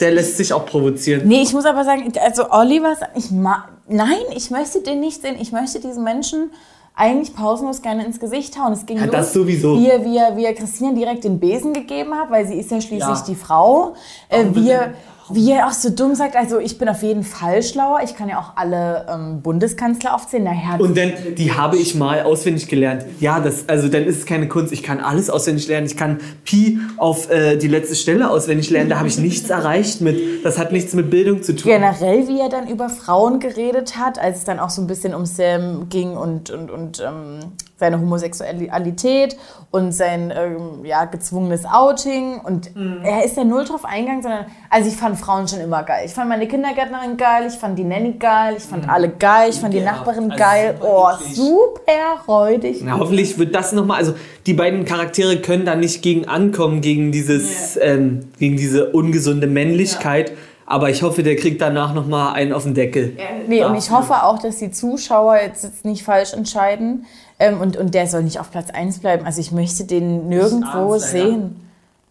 der 0.00 0.12
lässt 0.12 0.36
sich 0.36 0.52
auch 0.52 0.64
provozieren. 0.64 1.26
Nee, 1.26 1.42
ich 1.42 1.52
muss 1.52 1.64
aber 1.64 1.84
sagen, 1.84 2.12
also 2.24 2.50
Oliver, 2.50 2.94
ich 3.16 3.30
nein, 3.30 4.16
ich 4.34 4.50
möchte 4.50 4.80
den 4.80 5.00
nicht 5.00 5.22
sehen. 5.22 5.36
Ich 5.40 5.52
möchte 5.52 5.80
diesen 5.80 6.04
Menschen 6.04 6.50
eigentlich 6.94 7.34
pausenlos 7.34 7.82
gerne 7.82 8.04
ins 8.06 8.20
Gesicht 8.20 8.58
hauen. 8.58 8.72
Es 8.72 8.86
ging 8.86 8.98
ja, 8.98 9.04
los, 9.04 9.12
das 9.12 9.32
sowieso. 9.32 9.76
Wie 9.78 9.86
wie, 9.86 10.36
wie 10.36 10.44
er 10.44 10.54
Christine 10.54 10.94
direkt 10.94 11.24
den 11.24 11.40
Besen 11.40 11.72
gegeben 11.72 12.14
hat, 12.14 12.30
weil 12.30 12.46
sie 12.46 12.54
ist 12.54 12.70
ja 12.70 12.80
schließlich 12.80 13.18
ja. 13.18 13.24
die 13.26 13.34
Frau. 13.34 13.94
Äh, 14.28 14.44
wie, 14.52 14.70
er, 14.70 14.94
Wie 15.28 15.50
er 15.50 15.66
auch 15.66 15.72
so 15.72 15.90
dumm 15.90 16.14
sagt, 16.14 16.36
also 16.36 16.58
ich 16.58 16.78
bin 16.78 16.88
auf 16.88 17.02
jeden 17.02 17.24
Fall 17.24 17.62
schlauer. 17.62 18.00
Ich 18.04 18.14
kann 18.14 18.28
ja 18.28 18.38
auch 18.38 18.56
alle 18.56 19.06
ähm, 19.12 19.42
Bundeskanzler 19.42 20.14
aufzählen. 20.14 20.44
Naja, 20.44 20.76
Und 20.78 20.96
dann, 20.96 21.12
die 21.36 21.52
habe 21.52 21.76
ich 21.76 21.94
mal 21.94 22.22
auswendig 22.22 22.68
gelernt. 22.68 23.04
Ja, 23.18 23.40
das, 23.40 23.68
also 23.68 23.88
dann 23.88 24.04
ist 24.04 24.18
es 24.18 24.26
keine 24.26 24.46
Kunst. 24.46 24.72
Ich 24.72 24.82
kann 24.82 25.00
alles 25.00 25.28
auswendig 25.28 25.66
lernen. 25.66 25.86
Ich 25.86 25.96
kann 25.96 26.18
Pi 26.44 26.78
auf 26.96 27.28
äh, 27.30 27.56
die 27.56 27.68
letzte 27.68 27.96
Stelle 27.96 28.30
auswendig 28.30 28.70
lernen. 28.70 28.88
Da 28.88 28.98
habe 28.98 29.08
ich 29.08 29.18
nichts 29.18 29.50
erreicht 29.50 30.00
mit. 30.00 30.44
Das 30.44 30.58
hat 30.58 30.70
nichts 30.70 30.94
mit 30.94 31.10
Bildung 31.10 31.42
zu 31.42 31.56
tun. 31.56 31.72
generell, 31.72 32.28
wie 32.28 32.40
er 32.40 32.48
dann 32.48 32.68
über 32.68 32.88
Frauen 32.88 33.40
geredet 33.40 33.96
hat, 33.98 34.18
als 34.18 34.38
es 34.38 34.44
dann 34.44 34.60
auch 34.60 34.70
so 34.70 34.80
ein 34.80 34.86
bisschen 34.86 35.14
um 35.14 35.26
Sam 35.26 35.88
ging 35.88 36.16
und, 36.16 36.50
und, 36.50 36.70
und 36.70 37.00
ähm, 37.04 37.40
seine 37.78 38.00
Homosexualität 38.00 39.36
und 39.70 39.92
sein 39.92 40.32
ähm, 40.34 40.84
ja, 40.84 41.04
gezwungenes 41.04 41.64
Outing. 41.66 42.40
Und 42.40 42.70
er 43.04 43.24
ist 43.24 43.36
ja 43.36 43.44
null 43.44 43.64
drauf 43.64 43.84
eingegangen, 43.84 44.22
sondern, 44.22 44.46
also 44.70 44.88
ich 44.88 44.96
fand 44.96 45.18
Frauen 45.18 45.46
schon 45.46 45.60
immer 45.60 45.82
geil. 45.82 46.04
Ich 46.06 46.12
fand 46.12 46.28
meine 46.28 46.48
Kindergärtnerin 46.48 47.16
geil, 47.16 47.46
ich 47.48 47.54
fand 47.54 47.78
die 47.78 47.84
Nanny 47.84 48.12
geil, 48.12 48.54
ich 48.56 48.62
fand 48.64 48.88
alle 48.88 49.10
geil, 49.10 49.50
ich 49.50 49.56
fand 49.60 49.74
die 49.74 49.78
Ja, 49.78 49.92
Nachbarin 49.92 50.30
also 50.30 50.42
geil. 50.42 50.74
super 50.80 50.88
Oh, 50.88 51.08
eklig. 51.20 51.36
super 51.36 52.22
räudig. 52.28 52.80
Na, 52.84 52.98
hoffentlich 52.98 53.38
wird 53.38 53.54
das 53.54 53.72
nochmal, 53.72 53.98
also 53.98 54.14
die 54.46 54.54
beiden 54.54 54.84
Charaktere 54.84 55.36
können 55.38 55.66
da 55.66 55.74
nicht 55.74 56.02
gegen 56.02 56.26
ankommen, 56.26 56.80
gegen 56.80 57.12
dieses, 57.12 57.78
ähm, 57.80 58.28
gegen 58.38 58.56
diese 58.56 58.90
ungesunde 58.92 59.46
Männlichkeit. 59.46 60.32
Aber 60.66 60.90
ich 60.90 61.02
hoffe, 61.02 61.22
der 61.22 61.36
kriegt 61.36 61.60
danach 61.60 61.94
nochmal 61.94 62.34
einen 62.34 62.52
auf 62.52 62.64
den 62.64 62.74
Deckel. 62.74 63.16
Nee, 63.46 63.64
und 63.64 63.76
ich 63.76 63.90
hoffe 63.90 64.24
auch, 64.24 64.40
dass 64.40 64.58
die 64.58 64.72
Zuschauer 64.72 65.36
jetzt, 65.36 65.84
nicht 65.84 66.02
falsch 66.02 66.32
entscheiden. 66.32 67.06
Ähm, 67.38 67.60
und, 67.60 67.76
und 67.76 67.94
der 67.94 68.08
soll 68.08 68.24
nicht 68.24 68.40
auf 68.40 68.50
Platz 68.50 68.70
1 68.70 68.98
bleiben. 68.98 69.24
Also 69.24 69.40
ich 69.40 69.52
möchte 69.52 69.84
den 69.84 70.28
nirgendwo 70.28 70.94
abends, 70.94 71.10
sehen. 71.10 71.56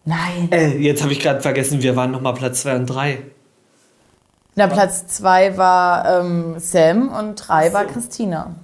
Nein. 0.06 0.48
Äh, 0.50 0.78
jetzt 0.78 1.02
habe 1.02 1.12
ich 1.12 1.20
gerade 1.20 1.40
vergessen, 1.40 1.82
wir 1.82 1.96
waren 1.96 2.12
nochmal 2.12 2.32
Platz 2.32 2.62
2 2.62 2.76
und 2.76 2.86
3. 2.86 3.18
Na, 4.54 4.68
Platz 4.68 5.06
2 5.08 5.58
war 5.58 6.20
ähm, 6.20 6.54
Sam 6.58 7.08
und 7.08 7.34
3 7.34 7.74
war 7.74 7.84
Christina. 7.84 8.54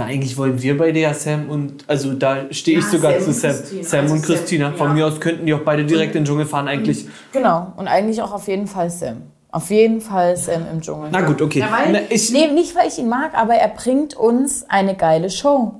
Na, 0.00 0.06
eigentlich 0.06 0.38
wollen 0.38 0.62
wir 0.62 0.78
beide 0.78 0.98
ja 0.98 1.12
Sam 1.12 1.50
und, 1.50 1.84
also 1.86 2.14
da 2.14 2.50
stehe 2.50 2.78
ich 2.78 2.84
Ja, 2.86 2.90
sogar 2.90 3.12
Sam 3.20 3.20
zu 3.20 3.32
Sam. 3.32 3.54
Sam 3.82 4.00
Also 4.00 4.14
und 4.14 4.20
Sam, 4.20 4.22
Christina. 4.22 4.72
Von 4.72 4.88
ja. 4.88 4.94
mir 4.94 5.06
aus 5.06 5.20
könnten 5.20 5.44
die 5.44 5.52
auch 5.52 5.60
beide 5.60 5.84
direkt 5.84 6.14
in 6.14 6.22
den 6.22 6.26
Dschungel 6.26 6.46
fahren, 6.46 6.68
eigentlich. 6.68 7.06
Genau. 7.32 7.74
Und 7.76 7.86
eigentlich 7.86 8.22
auch 8.22 8.32
auf 8.32 8.48
jeden 8.48 8.66
Fall 8.66 8.88
Sam. 8.88 9.22
Auf 9.52 9.68
jeden 9.68 10.00
Fall 10.00 10.38
Sam 10.38 10.62
im 10.72 10.80
Dschungel. 10.80 11.10
Na 11.12 11.20
gut, 11.20 11.42
okay. 11.42 11.62
Na, 11.68 11.98
ich, 12.08 12.32
Nee, 12.32 12.46
nicht 12.48 12.74
weil 12.74 12.88
ich 12.88 12.98
ihn 12.98 13.08
mag, 13.08 13.32
aber 13.34 13.54
er 13.54 13.68
bringt 13.68 14.16
uns 14.16 14.64
eine 14.70 14.96
geile 14.96 15.28
Show. 15.28 15.74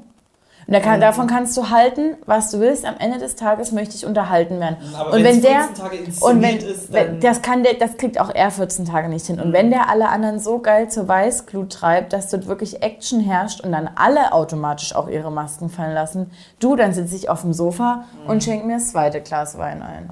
Und 0.70 0.74
da 0.76 0.80
kann, 0.80 1.00
davon 1.00 1.26
kannst 1.26 1.56
du 1.56 1.68
halten, 1.70 2.16
was 2.26 2.52
du 2.52 2.60
willst. 2.60 2.84
Am 2.84 2.94
Ende 3.00 3.18
des 3.18 3.34
Tages 3.34 3.72
möchte 3.72 3.96
ich 3.96 4.06
unterhalten 4.06 4.60
werden. 4.60 4.76
Aber 4.96 5.14
und 5.14 5.24
wenn 5.24 5.42
der 5.42 5.62
14 5.64 5.74
Tage 5.74 5.96
inszeniert 5.96 6.22
und 6.22 6.42
wenn, 6.42 6.56
ist, 6.58 6.90
Mhm. 6.92 7.20
das 7.20 7.42
kann 7.42 7.64
der, 7.64 7.74
das 7.74 7.96
kriegt 7.96 8.20
auch 8.20 8.30
er 8.32 8.52
14 8.52 8.84
Tage 8.84 9.08
nicht 9.08 9.26
hin. 9.26 9.40
Und 9.40 9.52
wenn 9.52 9.70
der 9.70 9.88
alle 9.88 10.08
anderen 10.08 10.38
so 10.38 10.60
geil 10.60 10.88
zur 10.88 11.08
Weißglut 11.08 11.72
treibt, 11.72 12.12
dass 12.12 12.28
dort 12.30 12.46
wirklich 12.46 12.84
Action 12.84 13.18
herrscht 13.18 13.60
und 13.62 13.72
dann 13.72 13.90
alle 13.96 14.32
automatisch 14.32 14.94
auch 14.94 15.08
ihre 15.08 15.32
Masken 15.32 15.70
fallen 15.70 15.92
lassen, 15.92 16.30
du, 16.60 16.76
dann 16.76 16.92
sitze 16.92 17.16
ich 17.16 17.28
auf 17.28 17.40
dem 17.40 17.52
Sofa 17.52 18.04
Mhm. 18.24 18.30
und 18.30 18.44
schenke 18.44 18.64
mir 18.64 18.74
das 18.74 18.92
zweite 18.92 19.20
Glas 19.22 19.58
Wein 19.58 19.82
ein. 19.82 20.08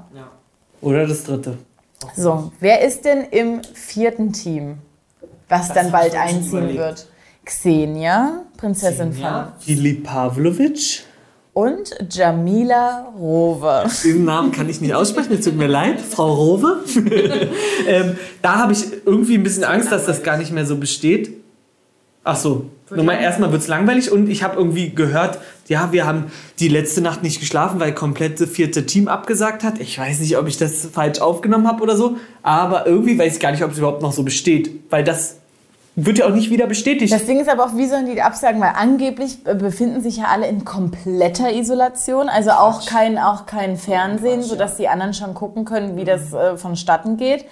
oder 0.83 1.07
das 1.07 1.23
dritte. 1.23 1.59
So, 2.17 2.51
wer 2.59 2.81
ist 2.83 3.05
denn 3.05 3.23
im 3.31 3.63
vierten 3.75 4.33
Team, 4.33 4.79
was 5.49 5.73
dann 5.73 5.93
bald 5.93 6.17
einziehen 6.17 6.59
überlegt. 6.71 6.79
wird? 6.79 7.07
Xenia, 7.49 8.45
Prinzessin 8.59 9.13
Ja. 9.19 9.55
Filip 9.59 10.05
Pavlovic. 10.05 11.01
von 11.55 11.73
und 11.73 11.97
Jamila 12.11 13.13
Rowe. 13.19 13.85
Diesen 14.05 14.25
Namen 14.25 14.53
kann 14.53 14.69
ich 14.69 14.81
nicht 14.81 14.95
aussprechen, 14.95 15.33
es 15.33 15.45
tut 15.45 15.57
mir 15.57 15.67
leid, 15.67 16.01
Frau 16.01 16.33
Rowe. 16.33 16.85
ähm, 17.89 18.17
da 18.43 18.59
habe 18.59 18.73
ich 18.75 18.85
irgendwie 19.05 19.35
ein 19.35 19.43
bisschen 19.43 19.65
Angst, 19.65 19.91
dass 19.91 20.07
das 20.07 20.23
gar 20.23 20.37
nicht 20.37 20.53
mehr 20.53 20.67
so 20.67 20.77
besteht. 20.77 21.33
Ach 22.23 22.37
so, 22.37 22.67
nochmal, 22.91 23.21
erstmal 23.21 23.51
wird 23.51 23.63
es 23.63 23.69
langweilig 23.69 24.13
und 24.13 24.29
ich 24.29 24.43
habe 24.43 24.57
irgendwie 24.57 24.95
gehört, 24.95 25.39
ja, 25.67 25.91
wir 25.91 26.07
haben 26.07 26.27
die 26.61 26.69
letzte 26.69 27.01
Nacht 27.01 27.23
nicht 27.23 27.41
geschlafen, 27.41 27.81
weil 27.81 27.93
komplette 27.93 28.47
vierte 28.47 28.87
Team 28.87 29.09
abgesagt 29.09 29.65
hat. 29.65 29.81
Ich 29.81 29.99
weiß 29.99 30.21
nicht, 30.21 30.37
ob 30.37 30.47
ich 30.47 30.59
das 30.59 30.87
falsch 30.93 31.21
aufgenommen 31.21 31.67
habe 31.67 31.83
oder 31.83 31.97
so, 31.97 32.19
aber 32.43 32.87
irgendwie 32.87 33.19
weiß 33.19 33.35
ich 33.35 33.41
gar 33.41 33.51
nicht, 33.51 33.65
ob 33.65 33.73
es 33.73 33.79
überhaupt 33.79 34.03
noch 34.03 34.13
so 34.13 34.23
besteht, 34.23 34.71
weil 34.91 35.03
das 35.03 35.39
wird 36.05 36.19
ja 36.19 36.27
auch 36.27 36.35
nicht 36.35 36.51
wieder 36.51 36.67
bestätigt. 36.67 37.13
Das 37.13 37.27
Ding 37.27 37.41
ist 37.41 37.49
aber 37.49 37.65
auch, 37.65 37.77
wie 37.77 37.87
sollen 37.87 38.07
die 38.07 38.23
absagen? 38.23 38.61
Weil 38.61 38.73
angeblich 38.77 39.39
äh, 39.47 39.55
befinden 39.55 40.01
sich 40.01 40.19
ja 40.19 40.25
alle 40.27 40.47
in 40.47 40.65
kompletter 40.65 41.53
Isolation, 41.53 42.29
also 42.29 42.51
auch 42.51 42.87
kein, 42.87 43.19
auch 43.19 43.47
kein 43.47 43.77
Fernsehen, 43.77 44.43
sodass 44.43 44.77
die 44.77 44.89
anderen 44.89 45.15
schon 45.15 45.35
gucken 45.35 45.65
können, 45.65 45.97
wie 45.97 46.05
das 46.05 46.33
äh, 46.33 46.57
vonstatten 46.57 47.17
geht. 47.17 47.45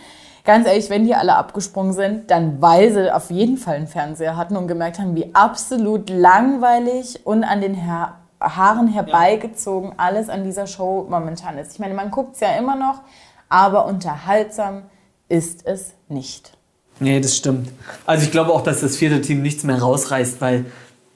Ganz 0.44 0.66
ehrlich, 0.66 0.90
wenn 0.90 1.04
die 1.04 1.14
alle 1.16 1.34
abgesprungen 1.34 1.92
sind, 1.92 2.30
dann 2.30 2.62
weil 2.62 2.92
sie 2.92 3.12
auf 3.12 3.30
jeden 3.30 3.56
Fall 3.56 3.76
einen 3.76 3.88
Fernseher 3.88 4.36
hatten 4.36 4.56
und 4.56 4.68
gemerkt 4.68 5.00
haben, 5.00 5.16
wie 5.16 5.34
absolut 5.34 6.08
langweilig 6.08 7.26
und 7.26 7.42
an 7.42 7.60
den 7.60 7.74
Her 7.74 8.14
Haaren 8.40 8.86
herbeigezogen 8.86 9.94
alles 9.96 10.28
an 10.28 10.44
dieser 10.44 10.66
Show 10.66 11.06
momentan 11.08 11.58
ist. 11.58 11.72
Ich 11.72 11.78
meine, 11.78 11.94
man 11.94 12.10
guckt 12.10 12.34
es 12.34 12.40
ja 12.40 12.50
immer 12.56 12.76
noch, 12.76 13.00
aber 13.48 13.86
unterhaltsam 13.86 14.82
ist 15.28 15.66
es 15.66 15.94
nicht. 16.08 16.55
Nee, 16.98 17.20
das 17.20 17.36
stimmt. 17.36 17.68
Also 18.06 18.24
ich 18.24 18.30
glaube 18.30 18.52
auch, 18.52 18.62
dass 18.62 18.80
das 18.80 18.96
vierte 18.96 19.20
Team 19.20 19.42
nichts 19.42 19.64
mehr 19.64 19.78
rausreißt, 19.78 20.40
weil 20.40 20.64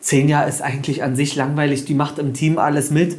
Xenia 0.01 0.43
ist 0.43 0.63
eigentlich 0.63 1.03
an 1.03 1.17
sich 1.17 1.37
langweilig. 1.37 1.85
Die 1.85 1.95
macht 1.95 2.19
im 2.19 2.35
Team 2.35 2.59
alles 2.59 2.91
mit. 2.91 3.17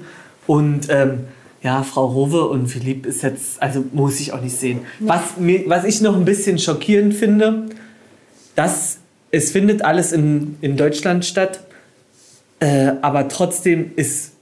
Und 0.47 0.88
ähm, 0.89 1.26
ja, 1.63 1.84
Frau 1.84 2.06
Rowe 2.06 2.47
und 2.47 2.67
Philipp 2.67 3.06
ist 3.06 3.21
jetzt, 3.24 3.62
also 3.62 3.84
muss 3.93 4.19
ich 4.19 4.34
auch 4.34 4.41
nicht 4.41 4.58
sehen. 4.58 4.82
Was, 5.00 5.38
mir, 5.38 5.63
was 5.67 5.86
ich 5.86 6.02
noch 6.02 6.15
ein 6.15 6.26
bisschen 6.26 6.58
schockierend 6.58 7.13
finde, 7.13 7.65
dass 8.56 8.97
es 9.32 9.52
findet 9.52 9.84
alles 9.84 10.12
in, 10.12 10.58
in 10.62 10.76
Deutschland 10.76 11.24
statt, 11.24 11.62
äh, 12.60 12.93
aber 13.02 13.28
trotzdem 13.28 13.91
ist 13.95 14.34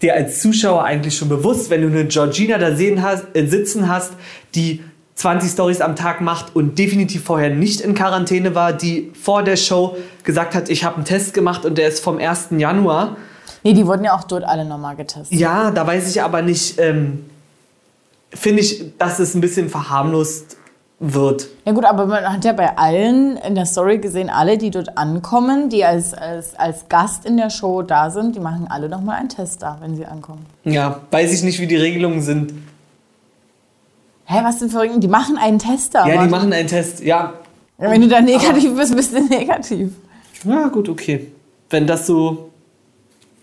dir 0.00 0.14
als 0.14 0.40
Zuschauer 0.40 0.84
eigentlich 0.84 1.16
schon 1.16 1.28
bewusst, 1.28 1.70
wenn 1.70 1.82
du 1.82 1.88
eine 1.88 2.06
Georgina 2.06 2.58
da 2.58 2.74
sehen 2.74 3.02
hast, 3.02 3.24
äh, 3.34 3.46
sitzen 3.46 3.88
hast, 3.88 4.12
die 4.54 4.82
20 5.22 5.52
Stories 5.52 5.80
am 5.80 5.94
Tag 5.94 6.20
macht 6.20 6.56
und 6.56 6.80
definitiv 6.80 7.22
vorher 7.22 7.50
nicht 7.50 7.80
in 7.80 7.94
Quarantäne 7.94 8.56
war, 8.56 8.72
die 8.72 9.12
vor 9.14 9.44
der 9.44 9.56
Show 9.56 9.96
gesagt 10.24 10.56
hat, 10.56 10.68
ich 10.68 10.82
habe 10.82 10.96
einen 10.96 11.04
Test 11.04 11.32
gemacht 11.32 11.64
und 11.64 11.78
der 11.78 11.86
ist 11.86 12.02
vom 12.02 12.18
1. 12.18 12.48
Januar. 12.58 13.16
Nee, 13.62 13.72
die 13.72 13.86
wurden 13.86 14.02
ja 14.02 14.16
auch 14.16 14.24
dort 14.24 14.42
alle 14.42 14.64
nochmal 14.64 14.96
getestet. 14.96 15.38
Ja, 15.38 15.70
da 15.70 15.86
weiß 15.86 16.10
ich 16.10 16.20
aber 16.20 16.42
nicht, 16.42 16.80
ähm, 16.80 17.24
finde 18.34 18.62
ich, 18.62 18.98
dass 18.98 19.20
es 19.20 19.36
ein 19.36 19.40
bisschen 19.40 19.68
verharmlost 19.68 20.56
wird. 20.98 21.46
Ja 21.66 21.72
gut, 21.72 21.84
aber 21.84 22.06
man 22.06 22.24
hat 22.24 22.44
ja 22.44 22.52
bei 22.52 22.76
allen 22.76 23.36
in 23.36 23.54
der 23.54 23.66
Story 23.66 23.98
gesehen, 23.98 24.28
alle, 24.28 24.58
die 24.58 24.70
dort 24.70 24.98
ankommen, 24.98 25.68
die 25.68 25.84
als, 25.84 26.14
als, 26.14 26.58
als 26.58 26.88
Gast 26.88 27.24
in 27.26 27.36
der 27.36 27.50
Show 27.50 27.82
da 27.82 28.10
sind, 28.10 28.34
die 28.34 28.40
machen 28.40 28.66
alle 28.68 28.88
nochmal 28.88 29.20
einen 29.20 29.28
Test 29.28 29.62
da, 29.62 29.78
wenn 29.80 29.94
sie 29.94 30.04
ankommen. 30.04 30.44
Ja, 30.64 31.00
weiß 31.12 31.32
ich 31.32 31.44
nicht, 31.44 31.60
wie 31.60 31.68
die 31.68 31.76
Regelungen 31.76 32.22
sind. 32.22 32.54
Hä, 34.24 34.38
was 34.42 34.58
denn 34.58 34.70
für? 34.70 34.86
Die 34.86 35.08
machen 35.08 35.36
einen 35.36 35.58
Test 35.58 35.94
da. 35.94 36.06
Ja, 36.06 36.22
die 36.22 36.30
machen 36.30 36.52
einen 36.52 36.68
Test. 36.68 37.02
Ja, 37.02 37.34
Wenn 37.78 38.00
du 38.00 38.08
da 38.08 38.20
negativ 38.20 38.74
bist, 38.76 38.94
bist 38.94 39.12
du 39.14 39.20
negativ. 39.24 39.90
Ja, 40.44 40.68
gut, 40.68 40.88
okay. 40.88 41.28
Wenn 41.70 41.86
das 41.86 42.06
so. 42.06 42.50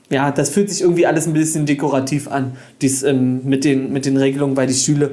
Ja, 0.09 0.31
das 0.31 0.49
fühlt 0.49 0.69
sich 0.69 0.81
irgendwie 0.81 1.05
alles 1.05 1.27
ein 1.27 1.33
bisschen 1.33 1.67
dekorativ 1.67 2.31
an, 2.31 2.57
dies, 2.81 3.03
ähm, 3.03 3.41
mit, 3.45 3.63
den, 3.63 3.93
mit 3.93 4.05
den 4.07 4.17
Regelungen, 4.17 4.57
weil 4.57 4.65
die 4.67 4.73
Stühle. 4.73 5.11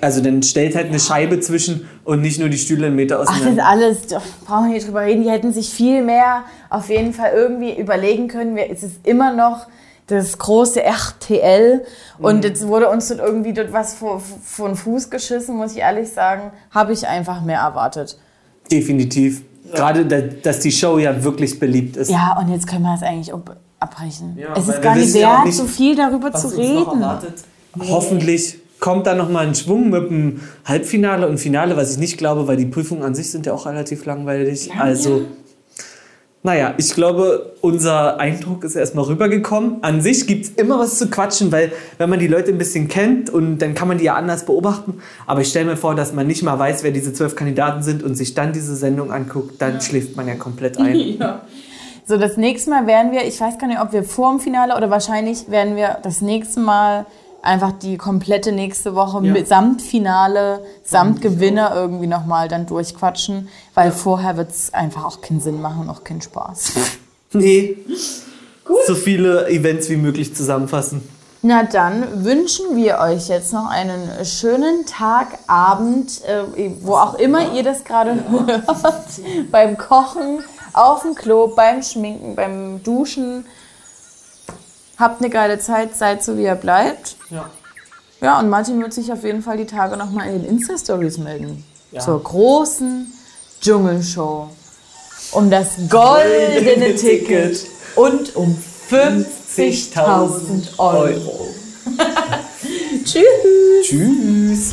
Also 0.00 0.20
dann 0.22 0.44
stellt 0.44 0.76
halt 0.76 0.86
eine 0.90 1.00
Scheibe 1.00 1.40
zwischen 1.40 1.88
und 2.04 2.20
nicht 2.20 2.38
nur 2.38 2.48
die 2.48 2.56
Stühle 2.56 2.86
einen 2.86 2.94
Meter 2.94 3.16
Ach, 3.16 3.24
das 3.26 3.34
ist 3.34 3.42
auseinander. 3.42 3.66
alles, 3.66 4.06
doch, 4.06 4.22
brauchen 4.46 4.66
wir 4.68 4.74
nicht 4.74 4.86
drüber 4.86 5.00
reden. 5.02 5.24
Die 5.24 5.30
hätten 5.30 5.52
sich 5.52 5.70
viel 5.70 6.04
mehr 6.04 6.44
auf 6.70 6.88
jeden 6.88 7.12
Fall 7.12 7.32
irgendwie 7.34 7.76
überlegen 7.76 8.28
können. 8.28 8.56
Es 8.56 8.84
ist 8.84 9.04
immer 9.04 9.34
noch 9.34 9.66
das 10.08 10.36
große 10.38 10.82
RTL 10.82 11.84
und 12.18 12.42
jetzt 12.44 12.66
wurde 12.66 12.88
uns 12.88 13.08
dort 13.08 13.20
irgendwie 13.20 13.52
dort 13.52 13.72
was 13.72 13.94
vor, 13.94 14.20
vor 14.42 14.68
den 14.68 14.76
Fuß 14.76 15.10
geschissen, 15.10 15.56
muss 15.56 15.72
ich 15.72 15.78
ehrlich 15.78 16.08
sagen. 16.10 16.50
Habe 16.70 16.92
ich 16.92 17.06
einfach 17.06 17.42
mehr 17.42 17.60
erwartet. 17.60 18.18
Definitiv. 18.70 19.42
Gerade, 19.72 20.06
da- 20.06 20.20
dass 20.20 20.60
die 20.60 20.72
Show 20.72 20.98
ja 20.98 21.22
wirklich 21.22 21.58
beliebt 21.60 21.96
ist. 21.98 22.10
Ja, 22.10 22.38
und 22.40 22.50
jetzt 22.50 22.66
können 22.66 22.82
wir 22.82 22.94
es 22.94 23.02
eigentlich 23.02 23.32
abbrechen. 23.80 24.36
Ja, 24.38 24.54
es 24.56 24.66
ist 24.66 24.80
gar 24.82 24.94
nicht 24.96 25.14
ja 25.14 25.36
wert, 25.36 25.44
nicht, 25.46 25.56
so 25.56 25.64
viel 25.66 25.94
darüber 25.94 26.32
zu 26.32 26.48
reden. 26.56 27.04
Hoffentlich 27.88 28.58
kommt 28.80 29.06
da 29.06 29.14
noch 29.14 29.28
mal 29.28 29.46
ein 29.46 29.54
Schwung 29.54 29.90
mit 29.90 30.10
dem 30.10 30.40
Halbfinale 30.64 31.28
und 31.28 31.38
Finale, 31.38 31.76
was 31.76 31.92
ich 31.92 31.98
nicht 31.98 32.16
glaube, 32.16 32.46
weil 32.48 32.56
die 32.56 32.66
Prüfungen 32.66 33.02
an 33.02 33.14
sich 33.14 33.30
sind 33.30 33.44
ja 33.46 33.52
auch 33.52 33.66
relativ 33.66 34.04
langweilig. 34.06 34.70
also, 34.78 35.22
naja, 36.44 36.74
ich 36.78 36.94
glaube, 36.94 37.54
unser 37.60 38.20
Eindruck 38.20 38.62
ist 38.62 38.76
erstmal 38.76 39.06
rübergekommen. 39.06 39.82
An 39.82 40.00
sich 40.00 40.26
gibt 40.26 40.44
es 40.44 40.50
immer 40.52 40.78
was 40.78 40.96
zu 40.96 41.10
quatschen, 41.10 41.50
weil 41.50 41.72
wenn 41.98 42.08
man 42.08 42.20
die 42.20 42.28
Leute 42.28 42.52
ein 42.52 42.58
bisschen 42.58 42.86
kennt 42.86 43.28
und 43.28 43.58
dann 43.58 43.74
kann 43.74 43.88
man 43.88 43.98
die 43.98 44.04
ja 44.04 44.14
anders 44.14 44.46
beobachten. 44.46 45.00
Aber 45.26 45.40
ich 45.40 45.48
stelle 45.48 45.66
mir 45.66 45.76
vor, 45.76 45.96
dass 45.96 46.12
man 46.12 46.28
nicht 46.28 46.44
mal 46.44 46.58
weiß, 46.58 46.84
wer 46.84 46.92
diese 46.92 47.12
zwölf 47.12 47.34
Kandidaten 47.34 47.82
sind 47.82 48.04
und 48.04 48.14
sich 48.14 48.34
dann 48.34 48.52
diese 48.52 48.76
Sendung 48.76 49.10
anguckt, 49.10 49.60
dann 49.60 49.80
schläft 49.80 50.16
man 50.16 50.28
ja 50.28 50.36
komplett 50.36 50.78
ein. 50.78 51.18
So, 52.08 52.16
das 52.16 52.38
nächste 52.38 52.70
Mal 52.70 52.86
werden 52.86 53.12
wir, 53.12 53.26
ich 53.26 53.38
weiß 53.38 53.58
gar 53.58 53.66
nicht, 53.66 53.82
ob 53.82 53.92
wir 53.92 54.02
vor 54.02 54.30
dem 54.30 54.40
Finale 54.40 54.74
oder 54.74 54.88
wahrscheinlich 54.88 55.50
werden 55.50 55.76
wir 55.76 55.98
das 56.02 56.22
nächste 56.22 56.58
Mal 56.58 57.04
einfach 57.42 57.72
die 57.72 57.96
komplette 57.96 58.52
nächste 58.52 58.94
Woche 58.94 59.24
Ja. 59.24 59.32
mit 59.32 59.46
samt 59.48 59.80
Finale, 59.82 60.60
samt 60.84 61.22
Gewinner 61.22 61.72
irgendwie 61.74 62.06
nochmal 62.06 62.48
dann 62.48 62.66
durchquatschen, 62.66 63.48
weil 63.74 63.92
vorher 63.92 64.36
wird 64.36 64.50
es 64.50 64.74
einfach 64.74 65.04
auch 65.04 65.20
keinen 65.20 65.40
Sinn 65.40 65.60
machen 65.60 65.82
und 65.82 65.90
auch 65.90 66.04
keinen 66.04 66.20
Spaß. 66.22 66.72
Nee. 67.34 67.76
So 68.86 68.94
viele 68.94 69.48
Events 69.50 69.90
wie 69.90 69.96
möglich 69.96 70.34
zusammenfassen. 70.34 71.02
Na 71.42 71.62
dann 71.62 72.24
wünschen 72.24 72.74
wir 72.74 72.98
euch 73.00 73.28
jetzt 73.28 73.52
noch 73.52 73.68
einen 73.68 74.08
schönen 74.24 74.86
Tag, 74.86 75.38
Abend, 75.46 76.22
äh, 76.24 76.70
wo 76.80 76.94
auch 76.94 77.14
immer 77.14 77.52
ihr 77.54 77.62
das 77.62 77.84
gerade 77.84 78.14
hört. 78.30 79.50
beim 79.52 79.76
Kochen, 79.76 80.42
auf 80.72 81.02
dem 81.02 81.14
Klo, 81.14 81.48
beim 81.54 81.82
Schminken, 81.82 82.34
beim 82.34 82.82
Duschen. 82.82 83.44
Habt 84.98 85.20
eine 85.20 85.30
geile 85.30 85.58
Zeit, 85.60 85.94
seid 85.96 86.24
so 86.24 86.36
wie 86.36 86.42
ihr 86.44 86.56
bleibt. 86.56 87.16
Ja. 87.30 87.48
Ja, 88.20 88.40
und 88.40 88.48
Martin 88.48 88.82
wird 88.82 88.92
sich 88.92 89.12
auf 89.12 89.22
jeden 89.22 89.42
Fall 89.42 89.56
die 89.56 89.66
Tage 89.66 89.96
nochmal 89.96 90.26
in 90.28 90.42
den 90.42 90.50
Insta-Stories 90.50 91.18
melden. 91.18 91.64
Ja. 91.92 92.00
Zur 92.00 92.20
großen 92.20 93.12
Dschungelshow. 93.60 94.50
Um 95.32 95.50
das 95.50 95.76
goldene 95.88 96.96
Ticket 96.96 97.64
und 97.94 98.34
um 98.34 98.58
50.000 98.90 100.78
Euro. 100.78 101.46
Tschüss. 103.04 103.22
Tschüss. 103.82 104.72